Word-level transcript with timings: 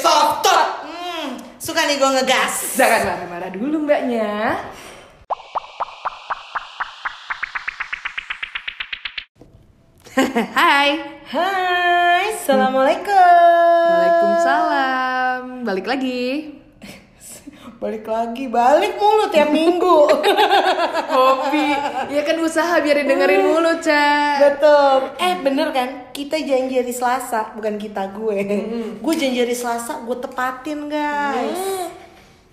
Stop, 0.00 0.42
stop. 0.44 0.86
Hmm, 0.86 1.38
suka 1.58 1.86
nih 1.86 1.96
gue 1.98 2.10
ngegas. 2.20 2.78
Jangan 2.78 3.00
marah-marah 3.04 3.50
dulu 3.50 3.84
mbaknya. 3.86 4.58
Hai. 10.58 10.88
Hai, 11.30 12.34
assalamualaikum. 12.34 13.86
Waalaikumsalam. 13.86 15.62
Balik 15.62 15.86
lagi. 15.86 16.59
Balik 17.80 18.04
lagi, 18.04 18.44
balik 18.44 19.00
mulu 19.00 19.32
tiap 19.32 19.48
minggu. 19.48 20.04
Hobi. 21.16 21.72
Ya 22.12 22.20
kan 22.28 22.36
usaha 22.44 22.76
biar 22.76 23.00
didengerin 23.00 23.40
mulu, 23.40 23.80
Ca. 23.80 24.36
Betul. 24.36 25.16
Eh 25.16 25.40
bener 25.40 25.72
kan? 25.72 26.12
Kita 26.12 26.36
janji 26.36 26.76
hari 26.76 26.92
Selasa, 26.92 27.56
bukan 27.56 27.80
kita 27.80 28.12
gue. 28.12 28.36
Gue 29.00 29.14
janji 29.16 29.40
hari 29.40 29.56
Selasa, 29.56 29.96
gue 30.04 30.12
tepatin 30.12 30.92
guys. 30.92 31.88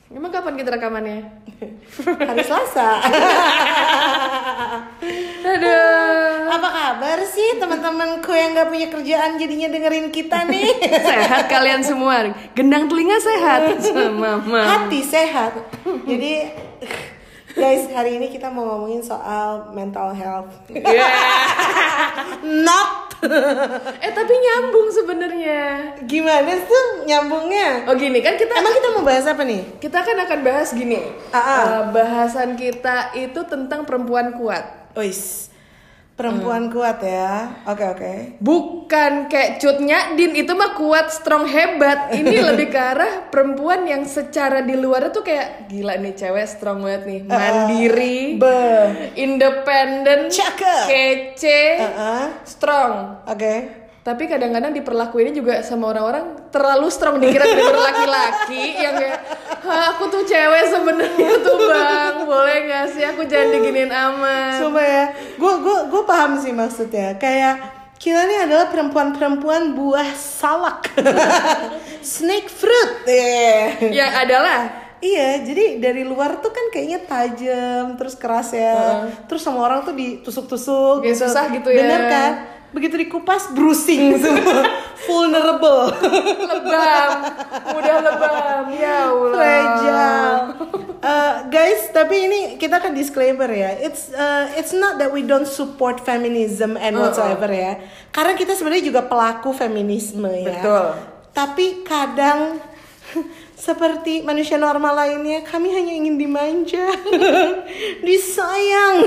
Emang 0.08 0.32
kapan 0.32 0.55
kita 0.55 0.71
rekamannya? 0.71 1.27
Hari 2.32 2.44
Selasa. 2.48 2.96
Aduh. 5.52 6.07
Kabar 6.98 7.22
sih 7.30 7.62
teman-temanku 7.62 8.34
yang 8.34 8.58
gak 8.58 8.74
punya 8.74 8.90
kerjaan 8.90 9.38
jadinya 9.38 9.70
dengerin 9.70 10.10
kita 10.10 10.50
nih? 10.50 10.66
Sehat 11.14 11.46
kalian 11.46 11.86
semua. 11.86 12.34
Gendang 12.58 12.90
telinga 12.90 13.22
sehat. 13.22 13.70
Mama. 14.18 14.66
Hati 14.66 15.05
sehat. 15.05 15.54
Jadi 15.86 16.50
guys 17.54 17.94
hari 17.94 18.18
ini 18.18 18.34
kita 18.34 18.49
mau 18.49 18.66
ngomongin 18.66 19.05
soal 19.05 19.70
mental 19.77 20.10
health. 20.10 20.49
Not. 22.66 22.90
Eh 24.02 24.10
tapi 24.18 24.34
nyambung 24.34 24.90
sebenarnya. 24.90 25.93
Gimana 26.02 26.49
tuh 26.66 27.05
nyambungnya? 27.05 27.86
Oh 27.86 27.93
gini 27.93 28.26
kan 28.26 28.41
kita 28.41 28.58
Emang 28.58 28.74
kita 28.74 28.90
mau 28.98 29.05
bahas 29.05 29.30
apa 29.30 29.46
nih? 29.46 29.62
kita 29.77 30.02
kan 30.02 30.18
akan 30.18 30.40
bahas 30.41 30.74
gini. 30.74 30.98
Eh, 31.30 31.77
bahasan 31.93 32.58
kita 32.58 33.14
itu 33.14 33.46
tentang 33.46 33.86
perempuan 33.86 34.34
kuat. 34.34 34.90
Wis. 34.98 35.54
Perempuan 36.18 36.73
kuat 36.73 36.98
ya. 37.05 37.62
Oke 37.70 37.85
oke. 37.85 38.13
Bukan 38.41 39.29
kayak 39.29 39.62
cutnya 39.62 40.18
Din 40.18 40.34
itu 40.34 40.49
mah 40.57 40.74
kuat, 40.74 41.13
strong, 41.13 41.46
hebat. 41.46 42.09
Ini 42.09 42.41
lebih 42.49 42.74
ke 42.74 42.79
arah 42.82 43.29
perempuan 43.29 43.85
yang 43.85 44.01
secara 44.01 44.65
di 44.65 44.74
luar 44.74 45.13
tuh 45.13 45.21
kayak 45.21 45.70
gila 45.70 45.93
nih 46.01 46.18
cewek 46.18 46.49
strong 46.49 46.82
banget 46.82 47.05
nih, 47.05 47.20
mandiri, 47.21 48.21
Be. 48.34 48.65
independen, 49.13 50.34
Cakep. 50.34 50.90
kece, 50.90 51.62
Heeh. 51.85 52.24
strong. 52.49 53.21
Oke. 53.29 53.85
Tapi 54.02 54.24
kadang-kadang 54.24 54.71
diperlakuinnya 54.71 55.35
juga 55.35 55.54
sama 55.62 55.91
orang-orang 55.91 56.48
terlalu 56.48 56.87
strong 56.87 57.20
dikira 57.20 57.43
bener 57.43 57.76
laki-laki 57.76 58.79
yang 58.79 58.96
kayak 58.96 59.20
"Hah, 59.62 59.93
aku 59.93 60.07
tuh 60.07 60.24
cewek 60.24 60.63
sebenarnya 60.71 61.34
tuh 61.43 61.57
bang 61.59 62.15
aku 63.18 63.26
jangan 63.26 63.49
diginiin 63.57 63.90
amat 63.90 64.62
Coba 64.62 64.81
ya. 64.85 65.06
Gue 65.41 65.53
gue 65.66 65.78
gue 65.90 66.01
paham 66.06 66.38
sih 66.38 66.53
maksudnya. 66.53 67.18
Kayak 67.18 67.74
kita 67.97 68.29
ini 68.29 68.46
adalah 68.46 68.69
perempuan-perempuan 68.69 69.74
buah 69.74 70.13
salak. 70.13 70.94
Snake 72.13 72.46
fruit. 72.46 73.09
Eh. 73.09 73.90
yang 73.90 74.13
adalah 74.13 74.85
Iya, 74.97 75.46
jadi 75.46 75.78
dari 75.78 76.01
luar 76.01 76.41
tuh 76.41 76.50
kan 76.50 76.74
kayaknya 76.74 77.06
tajam, 77.06 78.01
terus 78.01 78.18
keras 78.18 78.50
ya, 78.50 79.06
terus 79.29 79.46
sama 79.46 79.62
orang 79.62 79.85
tuh 79.85 79.94
ditusuk-tusuk. 79.94 81.06
Kayak 81.06 81.22
susah 81.22 81.53
gitu 81.53 81.69
ya. 81.69 81.85
Bener 81.85 82.02
kan? 82.09 82.31
Begitu 82.76 83.00
dikupas, 83.08 83.56
bruising 83.56 84.16
semua, 84.22 84.68
vulnerable, 85.08 85.88
lebam 86.44 87.10
udah 87.80 87.98
lebam 88.04 88.64
ya 88.76 89.08
Allah 89.08 89.32
fragile. 89.32 90.38
Uh, 90.98 91.36
guys, 91.48 91.88
tapi 91.96 92.28
ini 92.28 92.40
kita 92.60 92.84
kan 92.84 92.92
disclaimer 92.92 93.48
ya. 93.48 93.72
It's 93.80 94.12
uh, 94.12 94.52
it's 94.60 94.76
not 94.76 95.00
that 95.00 95.16
we 95.16 95.24
don't 95.24 95.48
support 95.48 96.04
feminism 96.04 96.76
and 96.76 97.00
whatsoever 97.00 97.48
ya. 97.48 97.80
Karena 98.12 98.36
kita 98.36 98.52
sebenarnya 98.52 98.92
juga 98.92 99.02
pelaku 99.08 99.56
feminisme 99.56 100.28
ya. 100.28 100.60
Betul. 100.60 100.86
Tapi 101.32 101.88
kadang 101.88 102.60
seperti 103.68 104.28
manusia 104.28 104.60
normal 104.60 104.94
lainnya, 104.94 105.46
kami 105.48 105.72
hanya 105.72 105.94
ingin 105.96 106.20
dimanja, 106.20 106.86
disayang. 108.08 108.98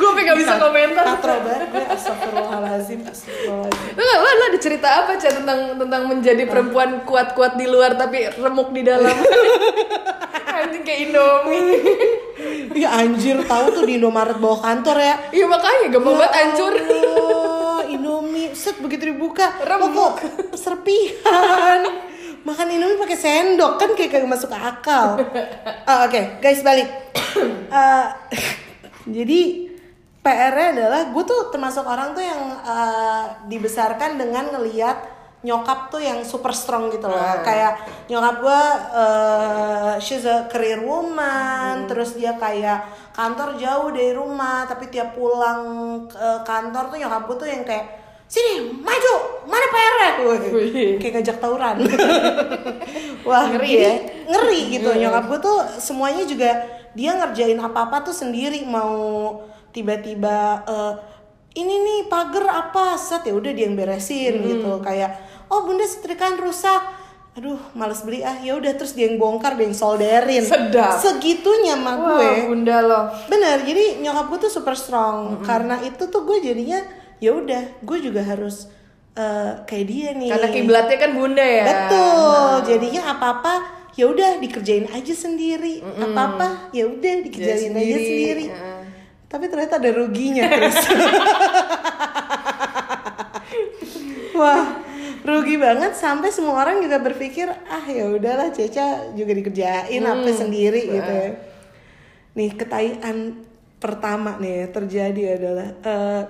Gue 0.00 0.10
pengen 0.16 0.34
bisa 0.34 0.54
komentar 0.56 1.04
Katro 1.04 1.34
banget 1.44 1.68
gue 1.68 1.84
astagfirullahalazim, 1.92 2.98
astagfirullahalazim. 3.04 3.92
Lu, 3.94 4.02
lu, 4.02 4.44
ada 4.48 4.58
cerita 4.58 4.88
apa 5.04 5.12
Cah 5.14 5.32
tentang 5.36 5.60
tentang 5.76 6.02
menjadi 6.08 6.42
perempuan 6.48 7.04
kuat-kuat 7.04 7.60
di 7.60 7.68
luar 7.68 8.00
tapi 8.00 8.32
remuk 8.32 8.72
di 8.72 8.80
dalam 8.80 9.12
anjing 10.60 10.82
kayak 10.82 11.00
Indomie 11.08 11.60
Ya 12.82 12.96
anjir, 12.96 13.36
tahu 13.44 13.76
tuh 13.76 13.84
di 13.84 14.00
Indomaret 14.00 14.40
bawah 14.40 14.62
kantor 14.62 14.96
ya. 14.96 15.14
iya 15.34 15.44
makanya 15.44 15.92
gampang 15.92 16.16
banget 16.16 16.32
hancur 16.32 16.72
Indomie 17.90 18.54
set 18.54 18.78
begitu 18.78 19.10
dibuka, 19.10 19.50
Remuk. 19.66 20.22
serpihan. 20.54 21.82
Makan 22.40 22.66
Indomie 22.70 22.96
pakai 22.96 23.18
sendok 23.18 23.76
kan 23.76 23.92
kayak 23.92 24.14
kagak 24.14 24.30
masuk 24.30 24.48
akal. 24.48 25.18
Ah, 25.90 26.06
Oke, 26.06 26.38
guys 26.38 26.62
balik. 26.62 26.86
Eh, 27.66 28.06
jadi 29.10 29.69
PR-nya 30.20 30.66
adalah 30.76 31.00
gue 31.08 31.24
tuh 31.24 31.48
termasuk 31.48 31.84
orang 31.88 32.12
tuh 32.12 32.20
yang 32.20 32.42
eh, 32.60 33.24
dibesarkan 33.48 34.20
dengan 34.20 34.52
ngeliat 34.52 35.20
nyokap 35.40 35.88
tuh 35.88 36.04
yang 36.04 36.20
super 36.20 36.52
strong 36.52 36.92
gitu 36.92 37.08
loh. 37.08 37.16
Kayak 37.40 37.80
nyokap 38.12 38.36
gue 38.44 38.62
eh, 39.00 39.92
she's 40.04 40.28
a 40.28 40.44
career 40.52 40.84
woman 40.84 41.88
terus 41.88 42.12
dia 42.20 42.36
kayak 42.36 42.84
kantor 43.16 43.56
jauh 43.56 43.88
dari 43.88 44.12
rumah 44.12 44.68
tapi 44.68 44.92
tiap 44.92 45.16
pulang 45.16 46.04
ke 46.04 46.28
kantor 46.44 46.92
tuh 46.92 46.98
nyokap 47.00 47.22
gue 47.24 47.36
tuh 47.40 47.48
yang 47.48 47.64
kayak 47.64 47.86
sini 48.30 48.78
maju! 48.78 49.42
Mana 49.50 49.66
PR-nya 49.74 50.10
Wih. 50.54 51.02
kayak 51.02 51.12
ngajak 51.18 51.36
tawuran. 51.42 51.76
Wah 53.26 53.50
Ngeri 53.50 53.72
ya? 53.74 53.92
ngeri 54.30 54.60
gitu. 54.78 54.86
Nyokap 54.94 55.24
gue 55.26 55.38
tuh 55.42 55.58
semuanya 55.82 56.22
juga 56.28 56.50
dia 56.94 57.16
ngerjain 57.18 57.58
apa 57.58 57.90
apa 57.90 58.06
tuh 58.06 58.14
sendiri. 58.14 58.62
Mau 58.68 58.94
tiba-tiba 59.70 60.38
eh, 60.62 60.94
ini 61.52 61.74
nih 61.76 62.00
pagar 62.06 62.46
apa 62.48 62.94
set 62.94 63.24
ya 63.24 63.34
udah 63.34 63.50
dia 63.50 63.66
yang 63.66 63.74
beresin 63.74 64.34
Hmm. 64.36 64.46
gitu 64.46 64.72
kayak 64.80 65.10
oh 65.48 65.64
bunda 65.64 65.82
setrikaan 65.82 66.36
rusak 66.36 66.98
aduh 67.30 67.58
males 67.72 68.02
beli 68.02 68.20
ah 68.20 68.34
ya 68.36 68.54
udah 68.54 68.70
terus 68.72 68.92
dia 68.92 69.06
yang 69.06 69.14
bongkar 69.16 69.54
dia 69.54 69.62
yang 69.62 69.74
solderin 69.74 70.42
Sedap. 70.42 70.98
segitunya 70.98 71.74
mah 71.74 71.94
gue 71.96 72.10
Wah, 72.20 72.42
bunda 72.44 72.76
lo 72.80 73.00
bener 73.26 73.62
jadi 73.62 73.98
nyokap 73.98 74.26
gue 74.28 74.38
tuh 74.44 74.52
super 74.52 74.74
strong 74.74 75.38
karena 75.40 75.78
itu 75.80 76.06
tuh 76.06 76.22
gue 76.22 76.38
jadinya 76.40 76.82
ya 77.18 77.30
udah 77.32 77.78
gue 77.80 77.98
juga 78.00 78.20
harus 78.20 78.66
eh, 79.12 79.62
kayak 79.62 79.86
dia 79.86 80.10
nih 80.12 80.28
karena 80.28 80.48
kiblatnya 80.50 80.96
kan 80.98 81.10
bunda 81.12 81.42
ya 81.42 81.64
Betul. 81.66 82.54
Jadinya 82.66 83.02
apa-apa 83.10 83.54
ya 83.90 84.06
udah 84.06 84.38
dikerjain 84.38 84.86
aja 84.88 85.12
sendiri. 85.12 85.82
Apa-apa 85.82 86.70
ya 86.70 86.86
udah 86.86 87.14
dikerjain 87.20 87.74
aja 87.74 87.74
sendiri. 87.74 88.06
sendiri. 88.06 88.44
Heeh. 88.48 88.79
Tapi 89.30 89.46
ternyata 89.46 89.78
ada 89.78 89.90
ruginya 89.94 90.42
terus. 90.50 90.74
Wah, 94.40 94.82
rugi 95.22 95.54
banget 95.54 95.94
sampai 95.94 96.34
semua 96.34 96.66
orang 96.66 96.82
juga 96.82 96.98
berpikir 96.98 97.46
ah 97.46 97.84
ya 97.86 98.10
udahlah 98.10 98.50
Ceca 98.50 99.14
juga 99.14 99.30
dikerjain 99.30 100.02
apa 100.02 100.30
sendiri 100.34 100.82
gitu. 100.90 101.12
ya. 101.14 101.38
Nih 102.34 102.50
ketaian 102.58 103.38
pertama 103.78 104.34
nih 104.42 104.66
terjadi 104.74 105.38
adalah 105.38 105.68
eh, 105.78 106.22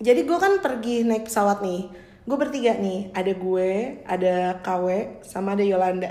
jadi 0.00 0.20
gue 0.24 0.38
kan 0.40 0.64
pergi 0.64 1.04
naik 1.04 1.28
pesawat 1.28 1.60
nih. 1.60 2.03
Gue 2.24 2.40
bertiga 2.40 2.72
nih, 2.74 3.12
ada 3.12 3.32
gue, 3.36 3.70
ada 4.08 4.56
KW, 4.64 5.20
sama 5.20 5.52
ada 5.52 5.60
Yolanda. 5.60 6.08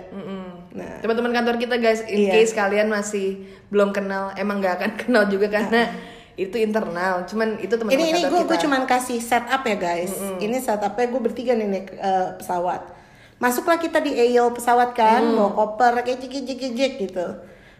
Nah, 0.77 1.01
teman-teman 1.01 1.33
kantor 1.33 1.57
kita 1.57 1.81
guys 1.81 2.05
in 2.05 2.29
Iya. 2.29 2.37
case 2.37 2.53
kalian 2.53 2.85
masih 2.85 3.41
belum 3.73 3.89
kenal 3.89 4.29
emang 4.37 4.61
nggak 4.61 4.73
akan 4.77 4.91
kenal 5.01 5.25
juga 5.25 5.49
karena 5.49 5.89
itu 6.33 6.57
internal 6.57 7.29
cuman 7.29 7.61
itu 7.61 7.77
teman-teman 7.77 7.93
ini 7.93 8.09
ini 8.09 8.21
gue 8.25 8.41
gue 8.41 8.57
cuman 8.57 8.85
kasih 8.85 9.17
setup 9.17 9.65
ya 9.65 9.77
guys. 9.77 10.13
Ini 10.37 10.57
setupnya 10.57 11.05
gue 11.09 11.21
bertiga 11.21 11.53
nih 11.53 11.65
naik 11.65 11.87
eh, 11.93 12.29
pesawat. 12.37 12.81
Masuklah 13.41 13.77
kita 13.77 13.97
di 13.97 14.13
aisle 14.13 14.53
pesawat 14.53 14.93
kan, 14.93 15.21
bawa 15.33 15.49
koper 15.51 15.97
kayak 16.01 16.21
jik 16.21 16.45
jik 16.45 16.73
jik 16.73 16.93
gitu. 17.09 17.25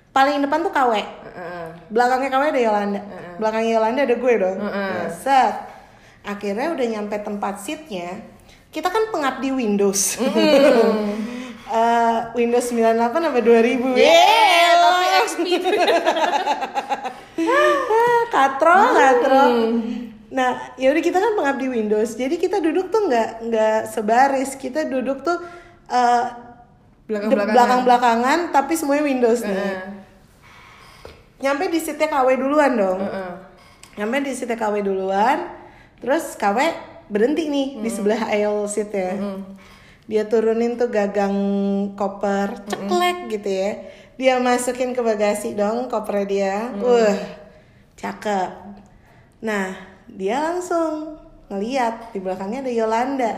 Paling 0.09 0.41
depan 0.41 0.61
tuh 0.61 0.69
KW. 0.69 0.93
Heeh. 0.97 1.65
Belakangnya 1.89 2.29
KW 2.29 2.43
ada 2.49 2.61
Yolanda. 2.61 3.01
Belakangnya 3.37 3.71
Yolanda 3.77 4.01
ada 4.05 4.15
gue 4.17 4.33
dong. 4.37 4.57
Nah, 4.57 5.05
set. 5.09 5.72
Akhirnya 6.23 6.71
udah 6.71 6.85
nyampe 6.89 7.15
tempat 7.17 7.59
seatnya. 7.59 8.23
Kita 8.69 8.87
kan 8.87 9.11
pengabdi 9.11 9.51
Windows. 9.51 10.17
Windows 12.33 12.65
98 12.69 12.93
apa 13.01 13.39
2000 13.39 13.97
Yeah, 13.97 14.69
tapi 14.75 15.05
XP. 15.25 15.45
Katro 18.29 18.77
katro 18.93 19.41
Hmm. 19.43 20.09
nah 20.27 20.49
ya 20.75 20.89
udah 20.89 20.99
kita 20.99 21.17
kan 21.17 21.33
pengabdi 21.33 21.69
Windows 21.69 22.13
jadi 22.13 22.33
kita 22.33 22.57
duduk 22.57 22.89
tuh 22.89 23.05
nggak 23.05 23.29
nggak 23.43 23.79
sebaris 23.85 24.53
kita 24.55 24.81
duduk 24.83 25.21
tuh 25.21 25.37
eh, 25.87 26.23
Belakang-belakangan. 27.05 27.53
belakang 27.53 27.81
belakangan 27.83 28.39
tapi 28.49 28.73
semuanya 28.73 29.05
Windows 29.05 29.41
nih 29.41 29.53
Heeh. 29.53 29.81
nyampe 31.39 31.67
di 31.67 31.77
seatnya 31.77 32.09
KW 32.09 32.27
duluan 32.35 32.73
dong 32.73 32.99
Heeh. 32.99 33.33
nyampe 33.95 34.15
di 34.21 34.33
seatnya 34.33 34.57
KW 34.57 34.81
duluan 34.81 35.37
terus 36.03 36.35
KW 36.35 36.59
berhenti 37.07 37.47
nih 37.47 37.79
di 37.79 37.89
sebelah 37.89 38.27
aisle 38.27 38.67
seatnya 38.67 39.39
dia 40.03 40.27
turunin 40.27 40.75
tuh 40.75 40.91
gagang 40.91 41.31
koper 41.95 42.59
ceklek 42.67 43.31
gitu 43.31 43.47
ya. 43.47 43.71
Dia 44.19 44.33
masukin 44.43 44.91
ke 44.91 44.99
bagasi 44.99 45.55
dong 45.55 45.87
kopernya 45.87 46.27
dia. 46.27 46.57
Wah 46.75 47.17
cakep. 47.95 48.51
Nah 49.47 49.71
dia 50.11 50.43
langsung 50.43 51.17
ngeliat 51.47 52.11
di 52.11 52.19
belakangnya 52.19 52.67
ada 52.67 52.73
Yolanda. 52.73 53.33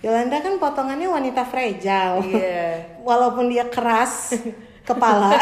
Yolanda 0.00 0.40
kan 0.40 0.56
potongannya 0.56 1.08
wanita 1.08 1.44
fragile. 1.44 2.24
Iya. 2.32 2.80
walaupun 3.06 3.46
dia 3.46 3.68
keras 3.70 4.34
kepala 4.82 5.38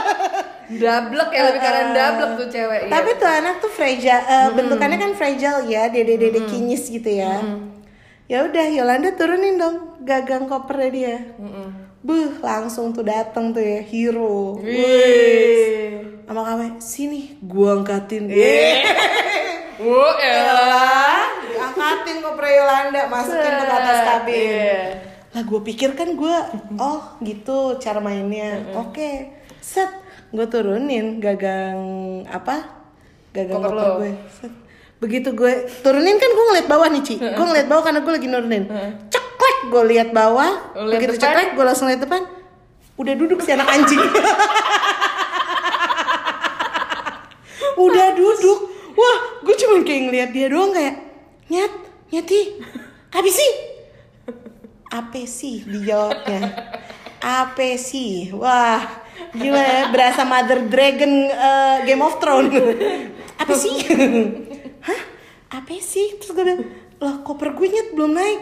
Dablek 0.70 1.30
ya 1.34 1.42
lebih 1.50 1.60
karena 1.60 1.82
dablek 1.90 2.30
tuh 2.38 2.48
cewek. 2.48 2.80
iya. 2.86 2.90
Tapi 2.94 3.10
tuh 3.18 3.26
anak 3.26 3.54
tuh 3.58 3.70
fragile, 3.70 4.22
eh, 4.22 4.48
bentukannya 4.54 4.96
kan 4.96 5.12
fragile 5.18 5.66
ya, 5.66 5.90
dede-dede 5.90 6.46
kinyis 6.46 6.86
gitu 6.86 7.10
ya. 7.10 7.42
Ya 8.30 8.46
udah, 8.46 8.66
Yolanda 8.70 9.10
turunin 9.18 9.58
dong 9.58 9.98
gagang 10.06 10.46
kopernya 10.46 10.90
dia. 10.94 11.16
Buh, 12.00 12.38
langsung 12.38 12.94
tuh 12.94 13.02
dateng 13.02 13.50
tuh 13.50 13.58
ya 13.58 13.82
hero. 13.82 14.62
Wih. 14.62 16.06
Sama 16.24 16.46
kamu, 16.46 16.78
sini 16.78 17.34
gua 17.42 17.82
angkatin. 17.82 18.30
Wow, 19.80 20.12
elah. 20.20 21.24
Angkatin 21.56 22.20
kopernya 22.20 22.52
Yolanda, 22.60 23.02
masukin 23.08 23.48
ke 23.48 23.64
atas 23.64 23.98
kabin. 24.04 24.36
Iya. 24.36 24.76
Lah 25.32 25.42
gue 25.46 25.60
pikir 25.64 25.96
kan 25.96 26.12
gue, 26.12 26.36
oh 26.76 27.16
gitu 27.24 27.80
cara 27.80 27.96
mainnya. 27.96 28.60
Oke, 28.76 29.32
set. 29.64 29.88
Gue 30.30 30.46
turunin 30.46 31.18
gagang 31.18 31.78
apa? 32.30 32.62
Gagang 33.34 33.62
Koper 33.62 33.98
gue. 33.98 34.10
Begitu 35.00 35.32
gue 35.34 35.52
turunin 35.82 36.16
kan 36.20 36.30
gue 36.30 36.44
ngeliat 36.54 36.68
bawah 36.70 36.86
nih 36.86 37.02
Ci. 37.02 37.14
Gue 37.18 37.46
ngeliat 37.46 37.66
bawah 37.66 37.82
karena 37.82 38.00
gue 38.02 38.12
lagi 38.14 38.28
nurunin. 38.30 38.64
Ceklek 39.10 39.58
gue 39.68 39.82
lihat 39.90 40.08
bawah. 40.14 40.70
Liat 40.76 40.98
Begitu 41.02 41.12
depan? 41.18 41.24
ceklek 41.34 41.48
gue 41.58 41.64
langsung 41.66 41.86
lihat 41.90 42.02
depan. 42.04 42.22
Udah 42.94 43.14
duduk 43.16 43.40
si 43.42 43.50
anak 43.50 43.66
anjing. 43.66 43.98
Udah 47.80 48.12
duduk. 48.12 48.58
Wah, 48.92 49.18
gue 49.40 49.54
cuma 49.56 49.80
kayak 49.80 50.02
ngeliat 50.10 50.30
dia 50.36 50.46
doang 50.52 50.76
kayak 50.76 51.00
nyet, 51.48 51.72
nyeti, 52.12 52.60
apa 53.08 53.30
sih? 53.30 53.50
Apa 54.90 55.20
sih 55.24 55.64
dijawabnya? 55.64 56.42
Apa 57.22 57.78
sih? 57.80 58.28
Wah, 58.36 58.84
gila 59.32 59.62
ya, 59.62 59.82
berasa 59.90 60.22
Mother 60.24 60.66
Dragon 60.66 61.12
eh, 61.28 61.76
Game 61.84 62.02
of 62.02 62.16
Thrones. 62.18 62.52
Apa 63.40 63.54
sih? 63.56 63.74
Hah? 64.84 65.00
Apa 65.50 65.74
sih? 65.80 66.20
Terus 66.20 66.30
gue 66.32 66.44
bilang, 66.44 66.62
lah 67.00 67.24
koper 67.24 67.56
gue 67.56 67.66
nyet 67.68 67.88
belum 67.96 68.12
naik. 68.14 68.40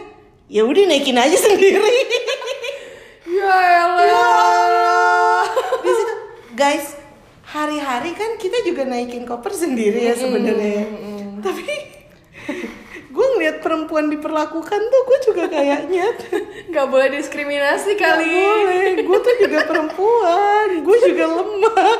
Ya 0.49 0.65
udah 0.65 0.83
naikin 0.85 1.17
aja 1.17 1.37
sendiri. 1.47 1.79
Ya 3.29 3.55
Ya 3.55 3.55
elah. 3.85 5.45
Di 5.79 5.91
situ, 5.93 6.13
guys, 6.53 6.97
hari-hari 7.45 8.11
kan 8.17 8.35
kita 8.37 8.61
juga 8.65 8.83
naikin 8.85 9.23
koper 9.23 9.53
sendiri 9.53 10.09
ya 10.09 10.13
sebenarnya. 10.17 10.85
Tapi 11.39 11.63
gue 13.19 13.27
ngeliat 13.35 13.59
perempuan 13.59 14.07
diperlakukan 14.07 14.79
tuh 14.79 15.01
gue 15.03 15.19
juga 15.27 15.43
kayaknya 15.51 16.07
Gak 16.73 16.87
boleh 16.87 17.11
diskriminasi 17.19 17.99
Gak 17.99 18.23
kali. 18.23 18.31
boleh, 18.31 19.03
gue 19.03 19.19
tuh 19.19 19.35
juga 19.43 19.59
perempuan, 19.67 20.67
gue 20.79 20.97
juga 21.03 21.25
lemah. 21.27 21.95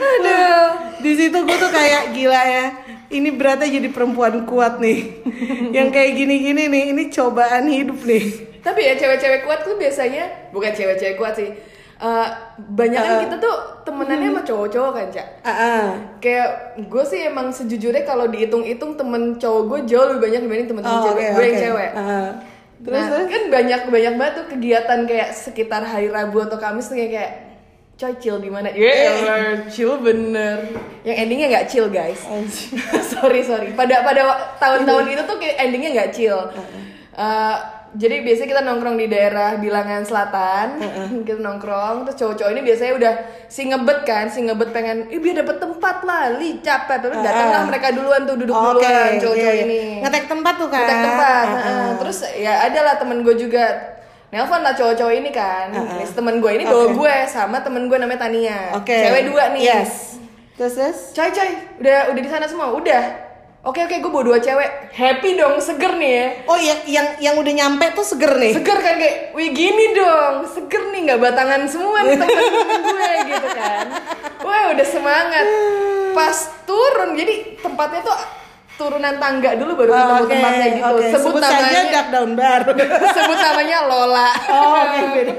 Aduh. 0.00 0.64
Di 1.04 1.12
situ 1.12 1.38
gue 1.44 1.56
tuh 1.60 1.68
kayak 1.68 2.16
gila 2.16 2.42
ya. 2.48 2.66
Ini 3.08 3.28
beratnya 3.36 3.68
jadi 3.68 3.88
perempuan 3.92 4.48
kuat 4.48 4.80
nih. 4.80 5.20
Yang 5.76 5.88
kayak 5.92 6.12
gini-gini 6.16 6.62
nih, 6.68 6.84
ini 6.96 7.02
cobaan 7.12 7.68
hidup 7.68 8.00
nih. 8.04 8.24
Tapi 8.64 8.80
ya 8.84 8.94
cewek-cewek 8.96 9.44
kuat 9.44 9.64
tuh 9.64 9.76
biasanya 9.76 10.52
bukan 10.52 10.72
cewek-cewek 10.72 11.16
kuat 11.20 11.36
sih. 11.36 11.50
Eh 11.98 12.28
banyak 12.62 13.02
kan 13.02 13.16
kita 13.26 13.36
tuh 13.42 13.54
temenannya 13.82 14.30
sama 14.30 14.42
cowok-cowok 14.46 14.92
kan, 14.94 15.06
Cak. 15.10 15.26
Ah, 15.42 15.50
ah. 15.50 15.82
Kayak 16.22 16.48
gue 16.86 17.04
sih 17.04 17.20
emang 17.26 17.50
sejujurnya 17.50 18.06
kalau 18.06 18.30
dihitung-hitung 18.30 18.94
temen 18.94 19.34
cowok 19.34 19.62
gue 19.66 19.78
jauh 19.90 20.06
lebih 20.14 20.30
banyak 20.30 20.40
dibanding 20.46 20.68
temen-temen 20.70 20.94
Oh, 20.94 21.04
cewek 21.10 21.24
oke, 21.26 21.34
gue 21.34 21.42
yang 21.42 21.56
oke. 21.58 21.64
cewek. 21.66 21.90
Ah. 21.98 22.30
Terus, 22.78 22.94
nah, 23.02 23.06
terus? 23.10 23.26
kan 23.26 23.42
banyak 23.50 23.80
banyak 23.90 24.14
banget 24.14 24.34
tuh 24.38 24.46
kegiatan 24.54 24.98
kayak 25.10 25.28
sekitar 25.34 25.82
hari 25.82 26.06
Rabu 26.06 26.38
atau 26.46 26.54
Kamis 26.62 26.86
tuh 26.86 26.94
kayak, 26.94 27.10
kayak 27.10 27.32
coy 27.98 28.14
chill 28.22 28.38
di 28.38 28.46
mana? 28.46 28.70
Ya, 28.70 28.92
elah, 29.10 29.66
chill 29.66 29.98
bener. 29.98 30.70
Yang 31.02 31.16
endingnya 31.26 31.46
nggak 31.50 31.66
chill 31.66 31.90
guys. 31.90 32.22
Anjing. 32.30 32.78
sorry 33.02 33.42
sorry. 33.42 33.74
Pada 33.74 34.06
pada 34.06 34.54
tahun-tahun 34.62 35.10
itu 35.10 35.22
tuh 35.26 35.36
kayak 35.42 35.56
endingnya 35.58 35.90
nggak 35.98 36.10
chill. 36.14 36.38
Eh, 37.18 37.56
jadi 37.96 38.20
biasanya 38.20 38.48
kita 38.52 38.62
nongkrong 38.64 38.96
di 39.00 39.06
daerah 39.08 39.56
Bilangan 39.56 40.02
Selatan, 40.04 40.66
kita 41.28 41.40
nongkrong. 41.40 42.04
Terus 42.08 42.16
cowok-cowok 42.20 42.50
ini 42.52 42.62
biasanya 42.66 42.92
udah 43.00 43.12
si 43.48 43.62
ngebet 43.64 43.98
kan, 44.04 44.24
si 44.28 44.44
ngebet 44.44 44.70
pengen, 44.76 45.08
ih 45.08 45.20
biar 45.22 45.40
dapet 45.40 45.56
tempat 45.56 45.96
lah, 46.04 46.36
li 46.36 46.60
capek. 46.60 46.98
Tapi 47.00 47.16
datanglah 47.24 47.62
mereka 47.64 47.88
duluan 47.96 48.28
tuh 48.28 48.36
duduk 48.36 48.52
Oke, 48.52 48.84
duluan 48.84 49.12
cowok-cowok 49.16 49.56
iya. 49.56 49.64
ini. 49.64 49.80
Ngetek 50.04 50.24
tempat 50.28 50.54
tuh 50.60 50.68
kan. 50.68 50.84
Ngetek 50.84 51.00
tempat. 51.04 51.46
Heeh. 51.46 51.72
ah. 51.72 51.90
Terus 51.96 52.18
ya 52.36 52.52
ada 52.68 52.80
lah 52.84 52.94
temen 53.00 53.18
gue 53.24 53.34
juga 53.38 53.64
Nelpon 54.28 54.60
lah 54.60 54.76
cowok-cowok 54.76 55.14
ini 55.16 55.30
kan. 55.32 55.72
Nih, 55.72 56.04
temen 56.12 56.44
gue 56.44 56.50
ini 56.52 56.64
bawa 56.68 56.92
Oke. 56.92 57.00
gue 57.00 57.14
sama 57.24 57.64
temen 57.64 57.88
gue 57.88 57.96
namanya 57.96 58.28
Tania. 58.28 58.76
Oke. 58.76 58.92
Cewek 58.92 59.32
dua 59.32 59.56
nih. 59.56 59.62
Yes. 59.64 60.20
Terus 60.58 60.74
terus. 60.76 60.98
Coy 61.16 61.30
coy, 61.32 61.50
udah 61.80 62.12
udah 62.12 62.22
di 62.26 62.30
sana 62.30 62.44
semua, 62.44 62.74
udah. 62.74 63.27
Oke 63.68 63.84
oke, 63.84 64.00
gue 64.00 64.08
bawa 64.08 64.24
dua 64.24 64.38
cewek. 64.40 64.96
Happy 64.96 65.36
dong, 65.36 65.60
seger 65.60 65.92
nih 66.00 66.08
ya. 66.08 66.26
Oh 66.48 66.56
yang 66.56 66.80
yang 66.88 67.06
yang 67.20 67.34
udah 67.36 67.52
nyampe 67.52 67.92
tuh 67.92 68.00
seger 68.00 68.32
nih. 68.40 68.56
Seger 68.56 68.80
kan 68.80 68.96
kayak, 68.96 69.36
wih 69.36 69.52
gini 69.52 69.92
dong, 69.92 70.48
seger 70.48 70.88
nih 70.88 71.00
nggak 71.04 71.20
batangan 71.20 71.68
semua 71.68 72.00
nih 72.00 72.16
temen-temen 72.16 72.80
gue 72.80 73.10
gitu 73.36 73.48
kan. 73.52 73.84
Wah 74.40 74.72
udah 74.72 74.86
semangat. 74.88 75.46
Pas 76.16 76.36
turun, 76.64 77.12
jadi 77.12 77.60
tempatnya 77.60 78.00
tuh 78.00 78.16
turunan 78.80 79.20
tangga 79.20 79.52
dulu 79.52 79.84
baru 79.84 79.90
ketemu 79.92 80.08
Oh, 80.08 80.16
Oke, 80.24 80.32
tempatnya 80.32 80.66
gitu. 80.72 80.88
oke. 80.88 81.04
Sebut, 81.12 81.20
Sebut 81.28 81.42
saja 81.44 81.60
namanya, 81.60 81.82
Dark 81.92 82.08
Daun 82.08 82.32
Baru. 82.40 82.70
sebut 83.20 83.38
namanya 83.38 83.78
Lola. 83.84 84.30
Oh, 84.48 84.72
oke 84.80 85.00
beda. 85.12 85.34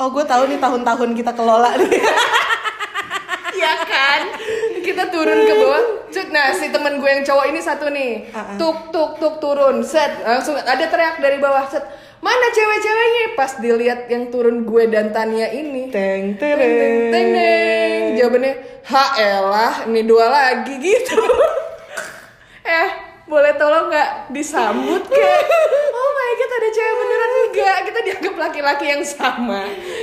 Oh, 0.00 0.08
gue 0.08 0.24
tahu 0.24 0.42
nih 0.48 0.56
tahun-tahun 0.56 1.10
kita 1.12 1.32
kelola 1.36 1.76
nih. 1.76 2.00
ya 3.60 3.76
kan 3.84 4.20
kita 4.82 5.12
turun 5.12 5.38
ke 5.46 5.54
bawah. 5.54 5.84
Cut, 6.10 6.28
nah 6.34 6.50
si 6.56 6.66
temen 6.68 6.98
gue 6.98 7.10
yang 7.10 7.22
cowok 7.22 7.46
ini 7.48 7.60
satu 7.62 7.86
nih. 7.92 8.32
Ah, 8.34 8.52
ah. 8.52 8.56
tuk 8.58 8.90
tuk 8.90 9.20
tuk 9.20 9.34
turun. 9.38 9.84
Set 9.86 10.24
langsung 10.26 10.58
ada 10.58 10.84
teriak 10.90 11.22
dari 11.22 11.38
bawah. 11.38 11.64
Set 11.70 11.84
mana 12.20 12.46
cewek-ceweknya? 12.52 13.24
Pas 13.38 13.52
dilihat 13.56 14.00
yang 14.10 14.28
turun 14.28 14.68
gue 14.68 14.84
dan 14.90 15.14
Tania 15.14 15.48
ini. 15.52 15.88
Teng 15.88 16.36
teng 16.36 16.58
teng 16.58 16.96
teng 17.08 17.30
jawabannya 18.18 18.52
ha 18.90 19.04
elah 19.16 19.74
ini 19.88 20.02
dua 20.04 20.26
lagi 20.28 20.74
gitu. 20.80 21.20
Eh 22.60 22.90
boleh 23.30 23.54
tolong 23.56 23.88
nggak 23.88 24.34
disambut 24.34 25.06
kayak 25.06 25.42
god 26.50 26.58
ada 26.58 26.68
cewek 26.68 26.94
beneran 26.96 27.30
enggak 27.40 27.78
kita 27.86 28.00
dianggap 28.02 28.34
laki-laki 28.36 28.84
yang 28.88 29.02
sama 29.06 29.60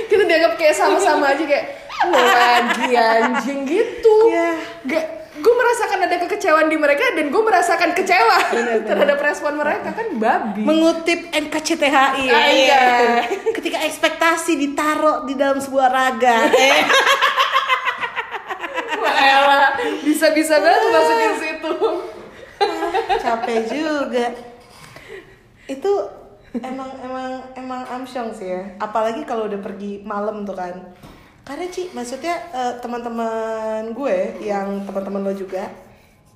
kita 0.08 0.22
dianggap 0.24 0.52
kayak 0.56 0.74
sama-sama 0.74 1.36
aja 1.36 1.44
kayak 1.44 1.64
"Lo 2.06 2.16
lagi 2.16 2.94
anjing 2.94 3.60
gitu 3.62 4.16
Iya. 4.30 4.50
gak 4.86 5.04
gue 5.38 5.54
merasakan 5.54 5.98
ada 6.02 6.16
kekecewaan 6.18 6.66
di 6.66 6.74
mereka 6.74 7.14
dan 7.14 7.30
gue 7.30 7.42
merasakan 7.42 7.94
kecewa 7.94 8.38
terhadap 8.82 9.18
respon 9.20 9.54
mereka 9.54 9.94
kan 9.94 10.10
babi 10.14 10.66
Mengutip 10.66 11.30
NKCTHI. 11.30 12.26
Ah, 12.26 12.46
iya. 12.50 12.82
Ketika 13.54 13.78
ekspektasi 13.86 14.58
ditaruh 14.58 15.22
di 15.22 15.38
dalam 15.38 15.62
sebuah 15.62 15.86
raga. 15.86 16.50
Eh. 16.50 16.82
Wah, 18.98 19.78
bisa-bisa 20.02 20.58
banget 20.58 20.82
masukin 20.90 21.32
situ 21.38 21.72
capek 23.18 23.58
juga 23.70 24.26
itu 25.68 25.92
emang 26.62 26.90
emang 27.02 27.30
emang 27.54 27.82
amsyong 28.00 28.30
sih 28.34 28.48
ya. 28.50 28.62
Apalagi 28.82 29.22
kalau 29.24 29.46
udah 29.46 29.60
pergi 29.60 30.02
malam 30.02 30.42
tuh 30.42 30.56
kan. 30.56 30.74
Karena 31.46 31.64
Ci 31.72 31.88
maksudnya 31.96 32.34
eh, 32.52 32.74
teman-teman 32.84 33.96
gue 33.96 34.36
yang 34.44 34.84
teman-teman 34.84 35.24
lo 35.24 35.32
juga 35.32 35.64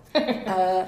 eh, 0.17 0.83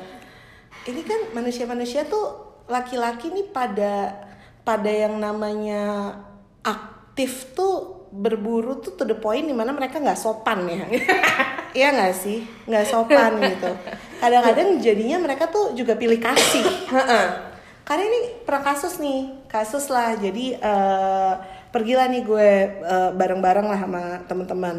ini 0.89 1.05
kan 1.05 1.37
manusia-manusia 1.37 2.09
tuh 2.09 2.57
laki-laki 2.65 3.29
nih 3.29 3.53
pada 3.53 4.17
pada 4.65 4.89
yang 4.89 5.21
namanya 5.21 6.17
aktif 6.65 7.53
tuh 7.53 8.09
berburu 8.15 8.81
tuh 8.81 8.97
to 8.97 9.05
the 9.05 9.17
point 9.19 9.45
di 9.45 9.53
mana 9.53 9.77
mereka 9.77 10.01
nggak 10.01 10.19
sopan 10.19 10.65
ya. 10.69 10.85
Iya 11.75 11.91
nggak 11.91 12.15
sih? 12.15 12.47
Nggak 12.71 12.87
sopan 12.87 13.35
gitu. 13.43 13.67
Kadang-kadang 14.23 14.79
jadinya 14.79 15.19
mereka 15.19 15.51
tuh 15.51 15.75
juga 15.75 15.99
pilih 15.99 16.23
kasih 16.23 16.63
karena 17.85 18.03
ini 18.09 18.21
pernah 18.49 18.63
kasus 18.65 18.97
nih 18.99 19.45
kasus 19.47 19.93
lah. 19.93 20.17
Jadi 20.17 20.57
eh, 20.57 21.33
pergilah 21.69 22.09
nih 22.09 22.23
gue 22.25 22.51
eh, 22.81 23.11
bareng-bareng 23.13 23.67
lah 23.69 23.79
sama 23.79 24.03
teman-teman 24.25 24.77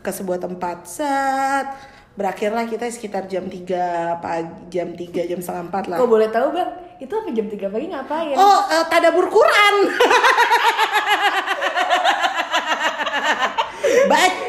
ke 0.00 0.10
sebuah 0.10 0.40
tempat. 0.40 0.88
Set 0.88 1.66
berakhirlah 2.12 2.68
kita 2.68 2.92
sekitar 2.92 3.24
jam 3.24 3.48
3 3.48 4.20
pagi 4.20 4.52
jam 4.68 4.92
3 4.92 5.30
jam 5.32 5.40
setengah 5.40 5.64
4 5.72 5.90
lah. 5.92 5.96
Kok 5.96 6.10
boleh 6.12 6.28
tahu 6.28 6.52
bang? 6.52 6.70
Itu 7.00 7.12
apa 7.16 7.28
jam 7.32 7.46
3 7.48 7.72
pagi 7.72 7.86
ngapain? 7.88 8.36
oh 8.36 8.60
eh, 8.68 8.84
tadabur 8.88 9.26
Quran 9.32 9.74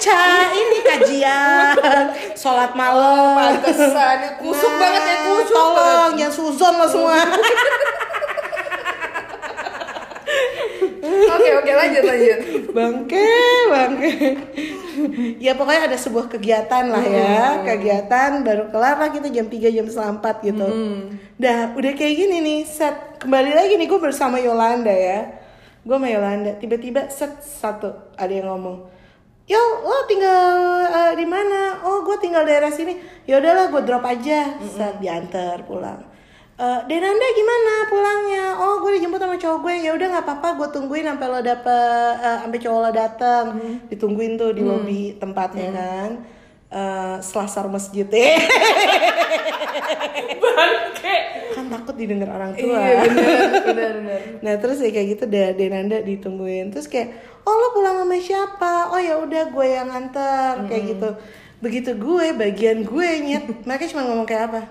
baca 0.03 0.51
ini 0.51 0.77
kajian. 0.83 1.75
Sholat 2.36 2.75
malam. 2.75 3.39
Pantesan, 3.39 4.36
kusuk 4.43 4.74
Nah, 4.75 4.79
banget 4.83 5.03
ya 5.07 5.15
kusuk 5.24 5.48
tolong 5.55 6.12
jangan 6.19 6.33
suzon 6.36 6.74
lo 6.75 6.88
semua. 6.91 7.24
Oke 11.33 11.50
oke 11.55 11.72
lanjut 11.72 12.03
lanjut. 12.03 12.39
bangke 12.75 13.31
bangke. 13.72 14.12
Ya 15.39 15.55
pokoknya 15.55 15.88
ada 15.88 15.98
sebuah 15.98 16.27
kegiatan 16.27 16.91
lah 16.91 17.03
ya. 17.07 17.63
Kegiatan 17.63 18.43
baru 18.43 18.67
kelar 18.75 19.00
lah 19.00 19.07
kita 19.07 19.31
jam 19.31 19.48
3 19.48 19.72
jam 19.72 19.86
setengah 19.88 20.19
4 20.19 20.48
gitu 20.51 20.67
dah 21.39 21.72
udah 21.79 21.91
kayak 21.95 22.15
gini 22.19 22.43
nih 22.43 22.60
set. 22.67 23.24
Kembali 23.24 23.55
lagi 23.55 23.79
nih 23.79 23.88
gue 23.88 24.00
bersama 24.03 24.36
Yolanda 24.36 24.91
ya. 24.91 25.31
Gue 25.83 25.95
sama 25.95 26.12
Yolanda 26.12 26.60
tiba-tiba 26.60 27.07
set 27.07 27.39
satu 27.39 28.12
ada 28.19 28.31
yang 28.36 28.51
ngomong 28.51 28.91
Yo, 29.43 29.59
lo 29.83 30.07
tinggal 30.07 30.55
eh, 30.88 31.13
di 31.19 31.27
mana? 31.27 31.83
Oh, 31.83 32.00
gue 32.01 32.15
tinggal 32.17 32.47
daerah 32.47 32.71
sini. 32.71 32.95
Ya 33.27 33.43
udahlah, 33.43 33.67
gue 33.67 33.81
drop 33.83 34.00
aja. 34.01 34.55
Set 34.63 35.03
diantar 35.03 35.67
pulang. 35.67 36.00
Eh, 36.53 36.79
Denanda 36.88 37.27
gimana 37.35 37.73
pulangnya? 37.91 38.45
Oh, 38.55 38.79
gue 38.79 38.95
dijemput 38.95 39.19
sama 39.19 39.35
cowok 39.35 39.59
gue. 39.62 39.75
Ya 39.83 39.91
udah 39.91 40.07
nggak 40.09 40.23
apa-apa, 40.23 40.47
gue 40.55 40.67
tungguin 40.71 41.03
sampai 41.03 41.27
lo 41.27 41.39
dapet, 41.43 42.13
eh, 42.23 42.38
sampai 42.39 42.59
cowok 42.63 42.79
lo 42.79 42.91
dateng. 42.95 43.45
Ditungguin 43.91 44.39
tuh 44.39 44.55
di 44.55 44.63
lobi 44.63 45.19
tempatnya 45.19 45.69
kan. 45.75 46.09
Eh, 46.73 47.15
selasar 47.19 47.67
masjid 47.67 48.07
Bangke. 50.43 51.15
kan 51.53 51.69
takut 51.69 51.93
didengar 51.93 52.33
orang 52.33 52.55
tua. 52.55 52.79
Iya 52.81 53.05
benar 53.05 53.62
benar 53.62 53.91
benar. 54.01 54.19
Nah 54.41 54.53
terus 54.57 54.81
ya 54.81 54.89
kayak 54.89 55.07
gitu 55.13 55.23
deh 55.29 55.53
Denanda 55.53 56.01
ditungguin 56.01 56.73
terus 56.73 56.89
kayak 56.89 57.13
oh 57.43 57.55
lo 57.55 57.67
pulang 57.75 58.03
sama 58.03 58.17
siapa? 58.19 58.73
Oh 58.91 59.00
ya 59.00 59.19
udah 59.19 59.51
gue 59.51 59.67
yang 59.67 59.88
nganter 59.91 60.67
kayak 60.67 60.83
gitu. 60.95 61.09
Begitu 61.63 61.91
gue 61.95 62.25
bagian 62.35 62.83
gue 62.83 63.07
nyet 63.23 63.45
mereka 63.67 63.88
cuma 63.91 64.07
ngomong 64.07 64.27
kayak 64.27 64.51
apa? 64.51 64.62